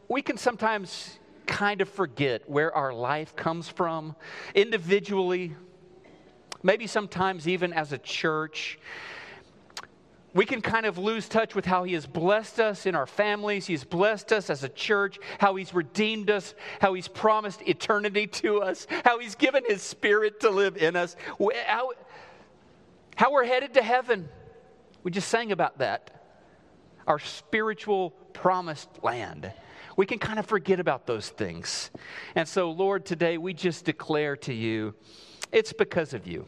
we 0.07 0.21
can 0.21 0.37
sometimes 0.37 1.19
kind 1.45 1.81
of 1.81 1.89
forget 1.89 2.49
where 2.49 2.73
our 2.75 2.93
life 2.93 3.35
comes 3.35 3.67
from 3.67 4.15
individually, 4.55 5.55
maybe 6.61 6.87
sometimes 6.87 7.47
even 7.47 7.73
as 7.73 7.91
a 7.91 7.97
church. 7.97 8.79
We 10.33 10.45
can 10.45 10.61
kind 10.61 10.87
of 10.87 10.97
lose 10.97 11.29
touch 11.29 11.53
with 11.53 11.65
how 11.65 11.83
He 11.83 11.93
has 11.93 12.07
blessed 12.07 12.59
us 12.59 12.87
in 12.87 12.95
our 12.95 13.05
families. 13.05 13.67
He's 13.67 13.83
blessed 13.83 14.31
us 14.33 14.49
as 14.49 14.63
a 14.63 14.69
church, 14.69 15.19
how 15.37 15.55
He's 15.55 15.75
redeemed 15.75 16.31
us, 16.31 16.55
how 16.79 16.95
He's 16.95 17.07
promised 17.07 17.61
eternity 17.67 18.25
to 18.27 18.61
us, 18.63 18.87
how 19.05 19.19
He's 19.19 19.35
given 19.35 19.63
His 19.67 19.83
Spirit 19.83 20.39
to 20.39 20.49
live 20.49 20.77
in 20.77 20.95
us. 20.95 21.15
How, 21.67 21.91
how 23.15 23.31
we're 23.31 23.45
headed 23.45 23.73
to 23.75 23.83
heaven. 23.83 24.29
We 25.03 25.11
just 25.11 25.27
sang 25.27 25.51
about 25.51 25.79
that. 25.79 26.23
Our 27.07 27.19
spiritual 27.19 28.11
promised 28.33 28.89
land. 29.03 29.51
We 29.95 30.05
can 30.05 30.19
kind 30.19 30.39
of 30.39 30.45
forget 30.45 30.79
about 30.79 31.05
those 31.05 31.29
things. 31.29 31.91
And 32.35 32.47
so, 32.47 32.71
Lord, 32.71 33.05
today 33.05 33.37
we 33.37 33.53
just 33.53 33.85
declare 33.85 34.35
to 34.37 34.53
you 34.53 34.95
it's 35.51 35.71
because 35.71 36.13
of 36.13 36.25
you. 36.25 36.47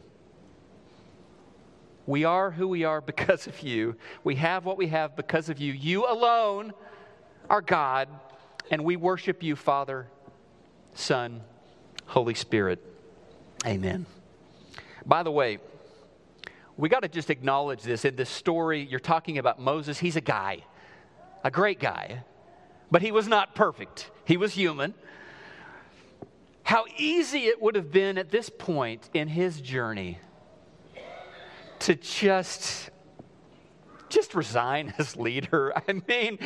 We 2.06 2.24
are 2.24 2.50
who 2.50 2.68
we 2.68 2.84
are 2.84 3.00
because 3.00 3.46
of 3.46 3.62
you. 3.62 3.96
We 4.24 4.36
have 4.36 4.64
what 4.64 4.76
we 4.76 4.88
have 4.88 5.16
because 5.16 5.48
of 5.48 5.58
you. 5.58 5.72
You 5.72 6.10
alone 6.10 6.72
are 7.50 7.60
God, 7.60 8.08
and 8.70 8.84
we 8.84 8.96
worship 8.96 9.42
you, 9.42 9.56
Father, 9.56 10.06
Son, 10.94 11.42
Holy 12.06 12.34
Spirit. 12.34 12.82
Amen. 13.64 14.06
By 15.04 15.22
the 15.22 15.30
way, 15.30 15.58
we 16.76 16.88
got 16.88 17.00
to 17.00 17.08
just 17.08 17.30
acknowledge 17.30 17.82
this. 17.82 18.04
In 18.04 18.16
this 18.16 18.28
story, 18.28 18.86
you're 18.90 19.00
talking 19.00 19.38
about 19.38 19.58
Moses. 19.58 19.98
He's 19.98 20.16
a 20.16 20.20
guy, 20.20 20.64
a 21.42 21.50
great 21.50 21.80
guy, 21.80 22.22
but 22.90 23.02
he 23.02 23.10
was 23.10 23.26
not 23.26 23.54
perfect. 23.54 24.10
He 24.24 24.36
was 24.36 24.52
human. 24.52 24.94
How 26.64 26.84
easy 26.96 27.46
it 27.46 27.62
would 27.62 27.76
have 27.76 27.90
been 27.92 28.18
at 28.18 28.30
this 28.30 28.50
point 28.50 29.08
in 29.14 29.28
his 29.28 29.60
journey 29.60 30.18
to 31.80 31.94
just 31.94 32.90
just 34.08 34.34
resign 34.34 34.94
as 34.98 35.16
leader. 35.16 35.72
I 35.88 35.92
mean, 36.08 36.38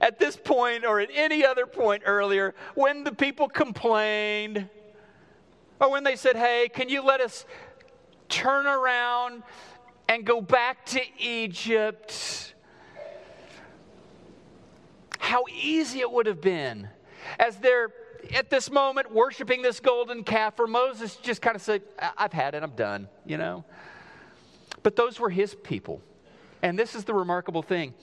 at 0.00 0.18
this 0.18 0.36
point 0.36 0.84
or 0.84 1.00
at 1.00 1.10
any 1.12 1.44
other 1.44 1.66
point 1.66 2.02
earlier, 2.06 2.54
when 2.74 3.04
the 3.04 3.12
people 3.12 3.48
complained, 3.48 4.68
or 5.80 5.90
when 5.90 6.04
they 6.04 6.16
said, 6.16 6.36
Hey, 6.36 6.68
can 6.72 6.88
you 6.88 7.02
let 7.02 7.20
us 7.20 7.44
turn 8.28 8.66
around 8.66 9.42
and 10.08 10.24
go 10.24 10.40
back 10.40 10.86
to 10.86 11.00
Egypt. 11.18 12.54
How 15.18 15.44
easy 15.62 16.00
it 16.00 16.10
would 16.10 16.26
have 16.26 16.40
been 16.40 16.88
as 17.38 17.58
they're 17.58 17.92
at 18.34 18.50
this 18.50 18.70
moment 18.70 19.12
worshiping 19.12 19.62
this 19.62 19.80
golden 19.80 20.24
calf, 20.24 20.56
for 20.56 20.66
Moses 20.66 21.16
just 21.16 21.40
kind 21.42 21.54
of 21.54 21.62
said, 21.62 21.82
I've 22.16 22.32
had 22.32 22.54
it, 22.54 22.62
I'm 22.62 22.72
done, 22.72 23.08
you 23.24 23.36
know? 23.36 23.64
But 24.82 24.96
those 24.96 25.20
were 25.20 25.30
his 25.30 25.54
people. 25.54 26.02
And 26.62 26.78
this 26.78 26.94
is 26.94 27.04
the 27.04 27.14
remarkable 27.14 27.62
thing. 27.62 27.94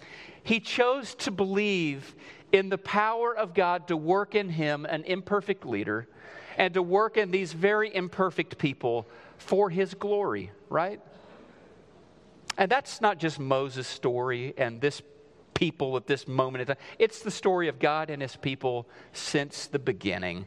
He 0.44 0.60
chose 0.60 1.16
to 1.16 1.32
believe 1.32 2.16
in 2.52 2.70
the 2.70 2.78
power 2.78 3.36
of 3.36 3.54
God 3.54 3.88
to 3.88 3.98
work 3.98 4.36
in 4.36 4.50
him, 4.50 4.86
an 4.86 5.04
imperfect 5.04 5.66
leader, 5.66 6.08
and 6.58 6.74
to 6.74 6.82
work 6.82 7.18
in 7.18 7.32
these 7.32 7.52
very 7.52 7.94
imperfect 7.94 8.58
people 8.58 9.08
for 9.38 9.70
his 9.70 9.94
glory, 9.94 10.52
right? 10.70 11.02
And 12.58 12.72
that's 12.72 13.02
not 13.02 13.18
just 13.18 13.40
Moses' 13.40 13.88
story 13.88 14.54
and 14.58 14.80
this 14.80 15.02
people 15.54 15.96
at 15.98 16.08
this 16.08 16.28
moment. 16.28 16.70
It's 17.00 17.20
the 17.20 17.32
story 17.32 17.68
of 17.68 17.80
God 17.80 18.10
and 18.10 18.22
his 18.22 18.36
people 18.36 18.88
since 19.14 19.68
the 19.68 19.80
beginning. 19.80 20.46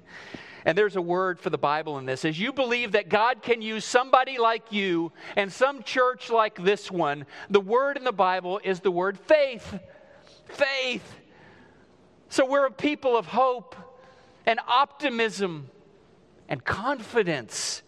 And 0.65 0.77
there's 0.77 0.97
a 0.97 1.03
word 1.03 1.41
for 1.41 1.50
the 1.50 1.59
Bible 1.59 1.99
in 1.99 2.07
this. 2.07 2.25
As 2.25 2.38
you 2.38 2.53
believe 2.53 2.93
that 2.93 3.09
God 3.09 3.43
can 3.43 3.62
use 3.62 3.85
somebody 3.85 4.38
like 4.38 4.71
you 4.71 5.12
and 5.37 5.53
some 5.53 5.83
church 5.83 6.31
like 6.31 6.62
this 6.62 6.91
one, 6.91 7.27
the 7.49 7.61
word 7.61 7.97
in 7.97 8.05
the 8.05 8.12
Bible 8.12 8.61
is 8.62 8.81
the 8.81 8.91
word 8.91 9.19
faith. 9.19 9.79
Faith. 10.47 11.17
So 12.29 12.45
we're 12.45 12.67
a 12.67 12.71
people 12.71 13.17
of 13.17 13.27
hope 13.27 13.77
and 14.45 14.61
optimism 14.67 15.71
and 16.49 16.62
confidence 16.65 17.83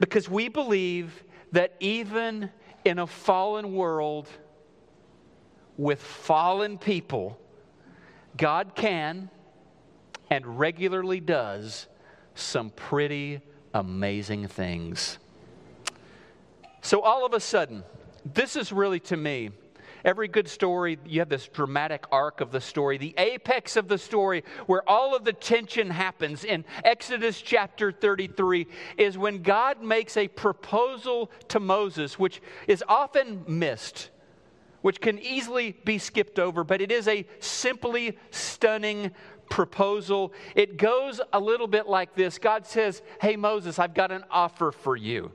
because 0.00 0.28
we 0.28 0.48
believe 0.48 1.22
that 1.52 1.74
even 1.80 2.50
in 2.84 2.98
a 2.98 3.06
fallen 3.06 3.74
world 3.74 4.28
with 5.76 6.02
fallen 6.02 6.78
people, 6.78 7.38
God 8.36 8.74
can 8.74 9.30
and 10.30 10.58
regularly 10.58 11.20
does 11.20 11.86
some 12.34 12.70
pretty 12.70 13.40
amazing 13.74 14.48
things. 14.48 15.18
So, 16.80 17.00
all 17.00 17.24
of 17.24 17.32
a 17.32 17.40
sudden, 17.40 17.84
this 18.24 18.56
is 18.56 18.72
really 18.72 19.00
to 19.00 19.16
me 19.16 19.50
Every 20.04 20.26
good 20.26 20.48
story, 20.48 20.98
you 21.06 21.20
have 21.20 21.28
this 21.28 21.46
dramatic 21.46 22.06
arc 22.10 22.40
of 22.40 22.50
the 22.50 22.60
story. 22.60 22.98
The 22.98 23.14
apex 23.16 23.76
of 23.76 23.86
the 23.86 23.98
story, 23.98 24.42
where 24.66 24.88
all 24.88 25.14
of 25.14 25.24
the 25.24 25.32
tension 25.32 25.90
happens 25.90 26.44
in 26.44 26.64
Exodus 26.84 27.40
chapter 27.40 27.92
33, 27.92 28.66
is 28.98 29.16
when 29.16 29.42
God 29.42 29.82
makes 29.82 30.16
a 30.16 30.26
proposal 30.26 31.30
to 31.48 31.60
Moses, 31.60 32.18
which 32.18 32.42
is 32.66 32.82
often 32.88 33.44
missed, 33.46 34.10
which 34.80 35.00
can 35.00 35.20
easily 35.20 35.76
be 35.84 35.98
skipped 35.98 36.40
over, 36.40 36.64
but 36.64 36.80
it 36.80 36.90
is 36.90 37.06
a 37.06 37.24
simply 37.38 38.18
stunning 38.32 39.12
proposal. 39.48 40.32
It 40.56 40.78
goes 40.78 41.20
a 41.32 41.38
little 41.38 41.68
bit 41.68 41.86
like 41.86 42.16
this 42.16 42.38
God 42.38 42.66
says, 42.66 43.02
Hey, 43.20 43.36
Moses, 43.36 43.78
I've 43.78 43.94
got 43.94 44.10
an 44.10 44.24
offer 44.30 44.72
for 44.72 44.96
you. 44.96 45.30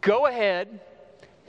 Go 0.00 0.26
ahead 0.26 0.80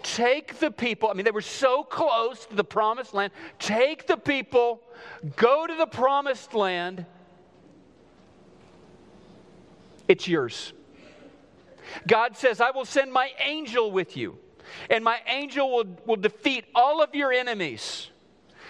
take 0.03 0.60
the 0.60 0.72
people, 0.72 1.10
I 1.10 1.13
mean, 1.13 1.25
they 1.25 1.31
were 1.31 1.41
so 1.41 1.84
close 1.84 2.46
to 2.48 2.55
the 2.55 2.63
promised 2.63 3.13
land. 3.13 3.31
Take 3.60 4.08
the 4.08 4.17
people, 4.17 4.81
go 5.36 5.67
to 5.67 5.75
the 5.75 5.86
promised 5.86 6.53
land. 6.53 7.05
It's 10.08 10.27
yours. 10.27 10.74
God 12.08 12.38
says, 12.38 12.62
I 12.62 12.72
will 12.72 12.86
send 12.86 13.12
my 13.12 13.31
angel 13.43 13.91
with 13.91 14.15
you, 14.17 14.38
and 14.89 15.03
my 15.03 15.20
angel 15.27 15.72
will, 15.72 15.98
will 16.05 16.15
defeat 16.15 16.65
all 16.75 17.01
of 17.01 17.13
your 17.15 17.31
enemies. 17.31 18.10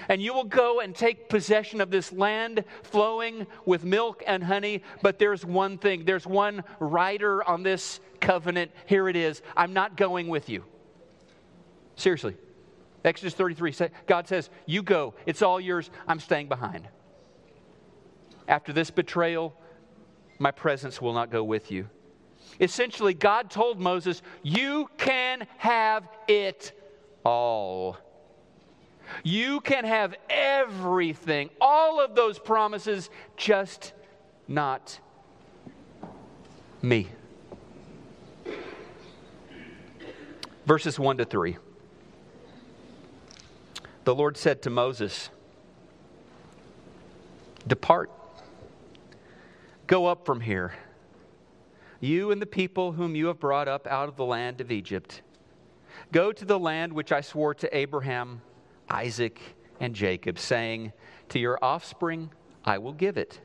And 0.09 0.21
you 0.21 0.33
will 0.33 0.45
go 0.45 0.79
and 0.79 0.95
take 0.95 1.29
possession 1.29 1.79
of 1.79 1.91
this 1.91 2.11
land 2.11 2.63
flowing 2.81 3.45
with 3.65 3.83
milk 3.83 4.23
and 4.25 4.43
honey. 4.43 4.81
But 5.03 5.19
there's 5.19 5.45
one 5.45 5.77
thing 5.77 6.05
there's 6.05 6.25
one 6.25 6.63
rider 6.79 7.47
on 7.47 7.61
this 7.61 7.99
covenant. 8.19 8.71
Here 8.87 9.09
it 9.09 9.15
is 9.15 9.43
I'm 9.55 9.73
not 9.73 9.97
going 9.97 10.27
with 10.27 10.49
you. 10.49 10.63
Seriously. 12.01 12.35
Exodus 13.05 13.35
33, 13.35 13.75
God 14.07 14.27
says, 14.27 14.49
You 14.65 14.81
go. 14.81 15.13
It's 15.27 15.43
all 15.43 15.59
yours. 15.59 15.91
I'm 16.07 16.19
staying 16.19 16.47
behind. 16.47 16.87
After 18.47 18.73
this 18.73 18.89
betrayal, 18.89 19.53
my 20.39 20.49
presence 20.49 20.99
will 20.99 21.13
not 21.13 21.29
go 21.29 21.43
with 21.43 21.71
you. 21.71 21.87
Essentially, 22.59 23.13
God 23.13 23.51
told 23.51 23.79
Moses, 23.79 24.23
You 24.41 24.89
can 24.97 25.45
have 25.57 26.07
it 26.27 26.71
all. 27.23 27.97
You 29.23 29.59
can 29.59 29.85
have 29.85 30.15
everything, 30.27 31.51
all 31.59 32.03
of 32.03 32.15
those 32.15 32.39
promises, 32.39 33.11
just 33.37 33.93
not 34.47 34.99
me. 36.81 37.09
Verses 40.65 40.97
1 40.97 41.17
to 41.17 41.25
3 41.25 41.57
the 44.11 44.15
Lord 44.15 44.35
said 44.35 44.61
to 44.63 44.69
Moses, 44.69 45.29
Depart, 47.65 48.11
go 49.87 50.05
up 50.05 50.25
from 50.25 50.41
here, 50.41 50.73
you 52.01 52.29
and 52.29 52.41
the 52.41 52.45
people 52.45 52.91
whom 52.91 53.15
you 53.15 53.27
have 53.27 53.39
brought 53.39 53.69
up 53.69 53.87
out 53.87 54.09
of 54.09 54.17
the 54.17 54.25
land 54.25 54.59
of 54.59 54.69
Egypt. 54.69 55.21
Go 56.11 56.33
to 56.33 56.43
the 56.43 56.59
land 56.59 56.91
which 56.91 57.13
I 57.13 57.21
swore 57.21 57.53
to 57.53 57.77
Abraham, 57.77 58.41
Isaac, 58.89 59.39
and 59.79 59.95
Jacob, 59.95 60.39
saying, 60.39 60.91
To 61.29 61.39
your 61.39 61.57
offspring 61.61 62.31
I 62.65 62.79
will 62.79 62.91
give 62.91 63.15
it. 63.15 63.39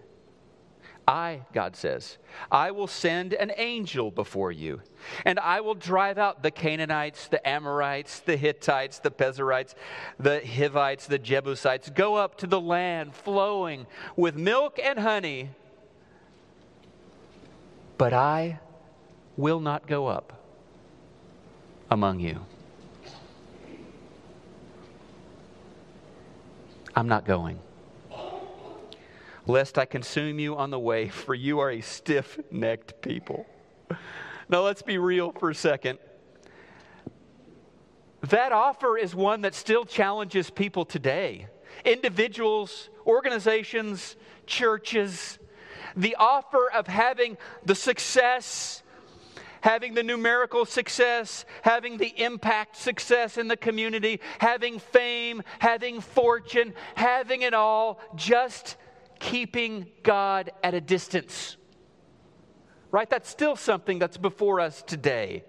I, 1.09 1.43
God 1.53 1.77
says, 1.77 2.19
I 2.51 2.73
will 2.73 2.89
send 2.89 3.33
an 3.33 3.53
angel 3.57 4.11
before 4.11 4.51
you, 4.51 4.81
and 5.25 5.39
I 5.39 5.61
will 5.61 5.77
drive 5.77 6.19
out 6.19 6.43
the 6.43 6.51
Canaanites, 6.51 7.29
the 7.29 7.47
Amorites, 7.49 8.19
the 8.21 8.37
Hittites, 8.37 8.99
the 8.99 9.13
Perizzites, 9.13 9.77
the 10.19 10.41
Hivites, 10.45 11.07
the 11.07 11.19
Jebusites. 11.19 11.91
Go 11.91 12.17
up 12.17 12.37
to 12.39 12.49
the 12.49 12.61
land 12.61 13.15
flowing 13.15 13.87
with 14.17 14.35
milk 14.37 14.81
and 14.83 14.99
honey, 14.99 15.51
but 17.99 18.13
I 18.13 18.59
will 19.37 19.61
not 19.61 19.87
go 19.87 20.09
up 20.09 20.33
among 21.89 22.19
you. 22.19 22.41
I'm 26.97 27.07
not 27.07 27.25
going 27.25 27.61
lest 29.47 29.79
I 29.79 29.85
consume 29.85 30.39
you 30.39 30.57
on 30.57 30.71
the 30.71 30.79
way, 30.79 31.09
for 31.25 31.35
you 31.35 31.61
are 31.61 31.71
a 31.71 31.81
stiff 31.81 32.39
necked 32.51 33.01
people. 33.01 33.47
Now, 34.49 34.61
let's 34.63 34.83
be 34.83 34.99
real 34.99 35.33
for 35.33 35.51
a 35.51 35.55
second. 35.55 35.99
That 38.23 38.53
offer 38.53 38.97
is 38.99 39.15
one 39.15 39.43
that 39.43 39.55
still 39.55 39.85
challenges 39.85 40.51
people 40.51 40.85
today 40.85 41.49
individuals, 41.85 42.89
organizations, 43.07 44.17
churches. 44.47 45.39
The 45.95 46.17
offer 46.19 46.71
of 46.73 46.87
having 46.87 47.37
the 47.65 47.75
success, 47.75 48.83
having 49.61 49.95
the 49.95 50.03
numerical 50.03 50.65
success, 50.65 51.45
having 51.63 51.99
the 51.99 52.13
impact 52.23 52.77
success 52.77 53.37
in 53.37 53.49
the 53.49 53.57
community, 53.57 54.21
having 54.39 54.79
fame, 54.79 55.43
having 55.59 56.01
fortune, 56.01 56.75
having 56.95 57.43
it 57.43 57.55
all 57.55 58.01
just 58.15 58.77
keeping 59.19 59.87
God 60.03 60.51
at 60.63 60.75
a 60.75 60.81
distance. 60.81 61.57
Right? 62.91 63.09
That's 63.09 63.29
still 63.29 63.57
something 63.57 63.99
that's 63.99 64.17
before 64.17 64.61
us 64.61 64.83
today. 64.83 65.45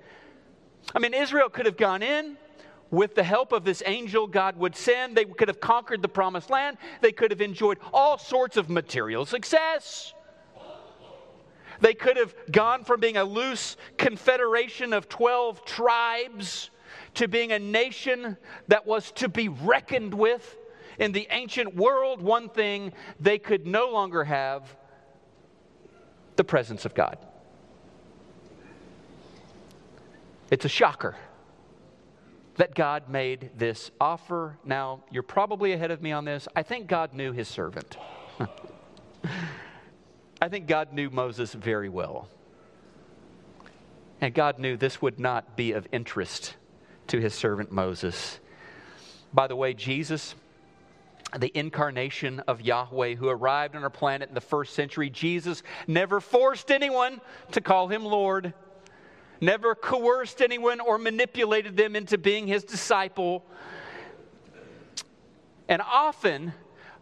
I 0.95 0.99
mean, 0.99 1.13
Israel 1.13 1.49
could 1.49 1.65
have 1.65 1.77
gone 1.77 2.01
in 2.01 2.37
with 2.89 3.15
the 3.15 3.23
help 3.23 3.51
of 3.51 3.63
this 3.63 3.83
angel 3.85 4.27
God 4.27 4.57
would 4.57 4.75
send. 4.75 5.15
They 5.15 5.25
could 5.25 5.47
have 5.47 5.59
conquered 5.59 6.01
the 6.01 6.07
promised 6.07 6.49
land. 6.49 6.77
They 7.01 7.11
could 7.11 7.31
have 7.31 7.41
enjoyed 7.41 7.77
all 7.93 8.17
sorts 8.17 8.57
of 8.57 8.69
material 8.69 9.25
success. 9.25 10.13
They 11.79 11.93
could 11.93 12.17
have 12.17 12.33
gone 12.51 12.83
from 12.83 12.99
being 12.99 13.17
a 13.17 13.23
loose 13.23 13.77
confederation 13.97 14.93
of 14.93 15.09
12 15.09 15.63
tribes 15.65 16.71
to 17.15 17.27
being 17.27 17.51
a 17.51 17.59
nation 17.59 18.37
that 18.67 18.87
was 18.87 19.11
to 19.13 19.29
be 19.29 19.47
reckoned 19.49 20.13
with 20.13 20.57
in 20.99 21.11
the 21.11 21.27
ancient 21.31 21.75
world, 21.75 22.21
one 22.21 22.49
thing 22.49 22.93
they 23.19 23.37
could 23.37 23.67
no 23.67 23.89
longer 23.89 24.23
have 24.23 24.75
the 26.35 26.43
presence 26.43 26.85
of 26.85 26.93
God. 26.93 27.17
It's 30.49 30.65
a 30.65 30.69
shocker 30.69 31.15
that 32.55 32.73
God 32.73 33.09
made 33.09 33.51
this 33.57 33.91
offer. 33.99 34.57
Now, 34.63 35.03
you're 35.11 35.23
probably 35.23 35.73
ahead 35.73 35.91
of 35.91 36.01
me 36.01 36.11
on 36.11 36.25
this. 36.25 36.47
I 36.55 36.63
think 36.63 36.87
God 36.87 37.13
knew 37.13 37.31
his 37.31 37.47
servant. 37.47 37.97
I 40.41 40.49
think 40.49 40.67
God 40.67 40.93
knew 40.93 41.09
Moses 41.09 41.53
very 41.53 41.89
well. 41.89 42.29
And 44.21 44.33
God 44.33 44.57
knew 44.57 44.77
this 44.77 45.01
would 45.01 45.19
not 45.19 45.55
be 45.55 45.73
of 45.73 45.87
interest 45.91 46.55
to 47.07 47.19
his 47.19 47.33
servant 47.33 47.71
Moses. 47.71 48.39
By 49.33 49.47
the 49.47 49.55
way, 49.55 49.73
Jesus 49.73 50.33
the 51.37 51.51
incarnation 51.57 52.39
of 52.41 52.61
Yahweh 52.61 53.15
who 53.15 53.27
arrived 53.27 53.75
on 53.75 53.83
our 53.83 53.89
planet 53.89 54.29
in 54.29 54.35
the 54.35 54.41
first 54.41 54.73
century. 54.73 55.09
Jesus 55.09 55.63
never 55.87 56.19
forced 56.19 56.71
anyone 56.71 57.19
to 57.51 57.61
call 57.61 57.87
him 57.87 58.05
Lord, 58.05 58.53
never 59.41 59.75
coerced 59.75 60.41
anyone 60.41 60.79
or 60.79 60.97
manipulated 60.97 61.75
them 61.75 61.95
into 61.95 62.17
being 62.17 62.47
his 62.47 62.63
disciple. 62.63 63.45
And 65.67 65.81
often, 65.81 66.53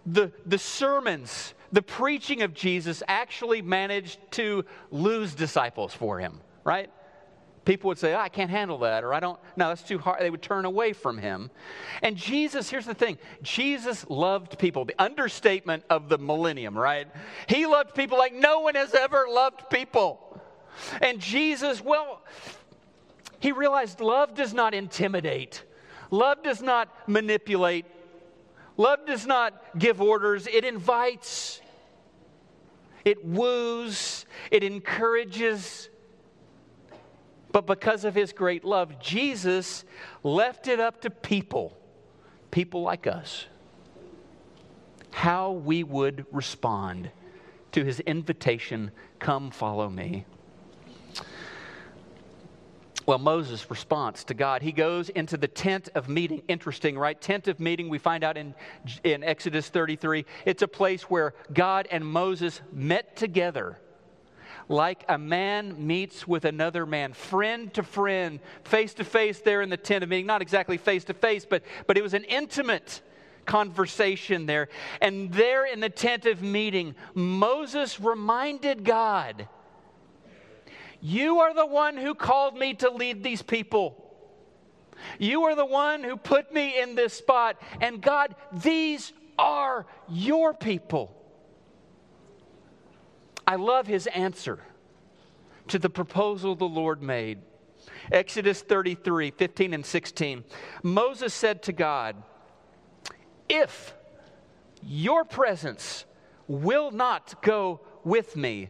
the, 0.06 0.32
the 0.46 0.58
sermons, 0.58 1.54
the 1.72 1.82
preaching 1.82 2.42
of 2.42 2.54
Jesus 2.54 3.04
actually 3.08 3.62
managed 3.62 4.20
to 4.32 4.66
lose 4.92 5.36
disciples 5.36 5.94
for 5.94 6.20
him, 6.20 6.42
right? 6.64 6.90
People 7.66 7.88
would 7.90 7.98
say, 7.98 8.14
oh, 8.14 8.20
I 8.20 8.30
can't 8.30 8.50
handle 8.50 8.78
that, 8.80 9.04
or 9.04 9.14
I 9.14 9.20
don't, 9.20 9.40
no, 9.58 9.70
that's 9.70 9.82
too 9.82 9.98
hard. 9.98 10.22
They 10.22 10.30
would 10.30 10.42
turn 10.42 10.66
away 10.66 10.94
from 10.94 11.18
him. 11.18 11.50
And 12.02 12.16
Jesus, 12.16 12.70
here's 12.70 12.86
the 12.86 12.94
thing 12.94 13.18
Jesus 13.42 14.06
loved 14.10 14.58
people, 14.58 14.86
the 14.86 14.96
understatement 15.00 15.84
of 15.90 16.08
the 16.08 16.18
millennium, 16.18 16.78
right? 16.78 17.08
He 17.48 17.66
loved 17.66 17.96
people 17.96 18.18
like 18.18 18.34
no 18.34 18.62
one 18.62 18.76
has 18.76 18.94
ever 18.94 19.26
loved 19.30 19.70
people. 19.70 20.42
And 21.02 21.20
Jesus, 21.20 21.82
well, 21.82 22.22
he 23.40 23.52
realized 23.52 24.00
love 24.00 24.36
does 24.36 24.54
not 24.54 24.74
intimidate, 24.74 25.64
love 26.12 26.44
does 26.44 26.62
not 26.62 26.90
manipulate, 27.08 27.86
love 28.78 29.06
does 29.06 29.26
not 29.26 29.78
give 29.78 30.02
orders, 30.02 30.48
it 30.48 30.64
invites. 30.64 31.62
It 33.06 33.24
woos, 33.24 34.26
it 34.50 34.64
encourages, 34.64 35.90
but 37.56 37.68
because 37.68 38.04
of 38.04 38.14
his 38.14 38.34
great 38.34 38.66
love, 38.66 39.00
Jesus 39.00 39.86
left 40.24 40.68
it 40.68 40.82
up 40.82 41.00
to 41.00 41.10
people, 41.10 41.72
people 42.52 42.82
like 42.82 43.08
us, 43.08 43.46
how 45.12 45.54
we 45.54 45.82
would 45.82 46.26
respond 46.34 47.12
to 47.72 47.86
his 47.86 48.02
invitation 48.02 48.92
come 49.20 49.52
follow 49.52 49.90
me. 49.90 50.26
Well, 53.06 53.20
Moses' 53.20 53.72
response 53.72 54.26
to 54.26 54.34
God, 54.34 54.62
he 54.62 54.74
goes 54.74 55.08
into 55.08 55.38
the 55.38 55.48
tent 55.48 55.88
of 55.96 56.10
meeting. 56.10 56.42
Interesting, 56.50 56.98
right? 56.98 57.22
Tent 57.22 57.48
of 57.48 57.62
meeting, 57.62 57.88
we 57.88 58.00
find 58.00 58.26
out 58.26 58.36
in, 58.36 58.54
in 59.06 59.24
Exodus 59.24 59.70
33. 59.70 60.26
It's 60.44 60.62
a 60.62 60.68
place 60.68 61.04
where 61.04 61.34
God 61.54 61.88
and 61.90 62.06
Moses 62.06 62.60
met 62.74 63.16
together 63.16 63.80
like 64.68 65.04
a 65.08 65.18
man 65.18 65.86
meets 65.86 66.28
with 66.28 66.46
another 66.46 66.86
man, 66.86 67.14
friend 67.14 67.74
to 67.74 67.84
friend, 67.84 68.40
face 68.64 68.94
to 68.96 69.04
face 69.04 69.40
there 69.40 69.62
in 69.62 69.70
the 69.70 69.78
tent 69.78 70.04
of 70.04 70.10
meeting. 70.10 70.26
Not 70.26 70.42
exactly 70.42 70.78
face 70.78 71.04
to 71.06 71.14
face, 71.14 71.46
but 71.46 71.64
but 71.88 71.98
it 71.98 72.04
was 72.04 72.14
an 72.14 72.24
intimate 72.24 73.02
conversation 73.46 74.46
there. 74.46 74.70
And 75.02 75.32
there 75.32 75.66
in 75.66 75.80
the 75.80 75.90
tent 75.90 76.26
of 76.26 76.42
meeting, 76.42 76.96
Moses 77.14 78.00
reminded 78.00 78.84
God, 78.84 79.48
You 81.00 81.40
are 81.40 81.54
the 81.54 81.66
one 81.66 81.98
who 81.98 82.16
called 82.16 82.58
me 82.58 82.74
to 82.76 82.90
lead 82.90 83.24
these 83.24 83.42
people. 83.42 84.02
You 85.20 85.44
are 85.44 85.56
the 85.56 85.66
one 85.66 86.04
who 86.04 86.18
put 86.18 86.54
me 86.54 86.82
in 86.82 86.96
this 86.96 87.14
spot. 87.14 87.62
And 87.82 88.02
God, 88.02 88.36
these 88.52 89.14
are 89.38 89.86
your 90.08 90.54
people. 90.54 91.16
I 93.48 93.56
love 93.56 93.88
his 93.88 94.08
answer 94.08 94.60
to 95.68 95.80
the 95.80 95.90
proposal 95.90 96.56
the 96.56 96.66
Lord 96.66 97.02
made. 97.02 97.40
Exodus 98.12 98.62
33 98.62 99.32
15 99.32 99.74
and 99.74 99.86
16. 99.86 100.44
Moses 100.84 101.34
said 101.34 101.64
to 101.64 101.74
God, 101.74 102.16
If 103.50 103.94
your 104.84 105.26
presence 105.26 106.06
will 106.48 106.92
not 106.92 107.42
go 107.42 107.82
with 108.04 108.36
me, 108.36 108.70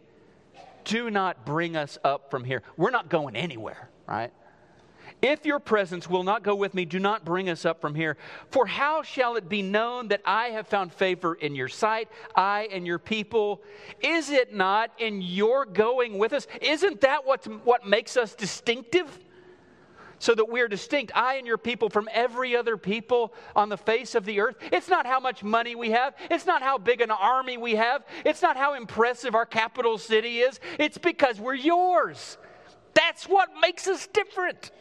do 0.83 1.09
not 1.09 1.45
bring 1.45 1.75
us 1.75 1.97
up 2.03 2.29
from 2.29 2.43
here. 2.43 2.61
We're 2.77 2.91
not 2.91 3.09
going 3.09 3.35
anywhere, 3.35 3.89
right? 4.07 4.31
If 5.21 5.45
your 5.45 5.59
presence 5.59 6.09
will 6.09 6.23
not 6.23 6.43
go 6.43 6.55
with 6.55 6.73
me, 6.73 6.85
do 6.85 6.99
not 6.99 7.25
bring 7.25 7.49
us 7.49 7.65
up 7.65 7.81
from 7.81 7.95
here. 7.95 8.17
For 8.51 8.65
how 8.67 9.01
shall 9.01 9.37
it 9.37 9.49
be 9.49 9.61
known 9.61 10.09
that 10.09 10.21
I 10.25 10.49
have 10.49 10.67
found 10.67 10.93
favor 10.93 11.33
in 11.33 11.55
your 11.55 11.69
sight, 11.69 12.09
I 12.35 12.67
and 12.71 12.85
your 12.85 12.99
people? 12.99 13.61
Is 14.01 14.29
it 14.29 14.53
not 14.53 14.91
in 14.99 15.21
your 15.21 15.65
going 15.65 16.17
with 16.17 16.33
us? 16.33 16.47
Isn't 16.61 17.01
that 17.01 17.25
what, 17.25 17.45
what 17.65 17.87
makes 17.87 18.17
us 18.17 18.35
distinctive? 18.35 19.19
So 20.19 20.33
that 20.35 20.49
we're 20.49 20.69
distinct, 20.69 21.11
I 21.15 21.35
and 21.35 21.45
your 21.45 21.57
people, 21.57 21.89
from 21.89 22.07
every 22.11 22.55
other 22.55 22.77
people 22.77 23.33
on 23.55 23.67
the 23.69 23.77
face 23.77 24.15
of 24.15 24.25
the 24.25 24.39
earth. 24.39 24.55
It's 24.71 24.87
not 24.87 25.05
how 25.05 25.19
much 25.19 25.43
money 25.43 25.75
we 25.75 25.91
have. 25.91 26.15
It's 26.31 26.45
not 26.45 26.61
how 26.61 26.77
big 26.77 27.01
an 27.01 27.11
army 27.11 27.57
we 27.57 27.75
have. 27.75 28.05
It's 28.25 28.41
not 28.41 28.55
how 28.55 28.75
impressive 28.75 29.35
our 29.35 29.45
capital 29.45 29.97
city 29.97 30.39
is. 30.39 30.59
It's 30.79 30.97
because 30.97 31.39
we're 31.39 31.55
yours. 31.55 32.37
That's 32.93 33.25
what 33.25 33.49
makes 33.61 33.87
us 33.87 34.07
different. 34.07 34.71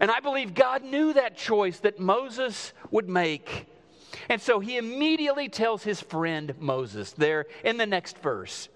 And 0.00 0.10
I 0.10 0.20
believe 0.20 0.54
God 0.54 0.82
knew 0.82 1.12
that 1.12 1.36
choice 1.36 1.78
that 1.80 2.00
Moses 2.00 2.72
would 2.90 3.08
make. 3.08 3.66
And 4.28 4.40
so 4.40 4.58
he 4.58 4.78
immediately 4.78 5.48
tells 5.48 5.82
his 5.82 6.00
friend 6.00 6.54
Moses 6.58 7.12
there 7.12 7.46
in 7.62 7.76
the 7.76 7.86
next 7.86 8.18
verse 8.18 8.68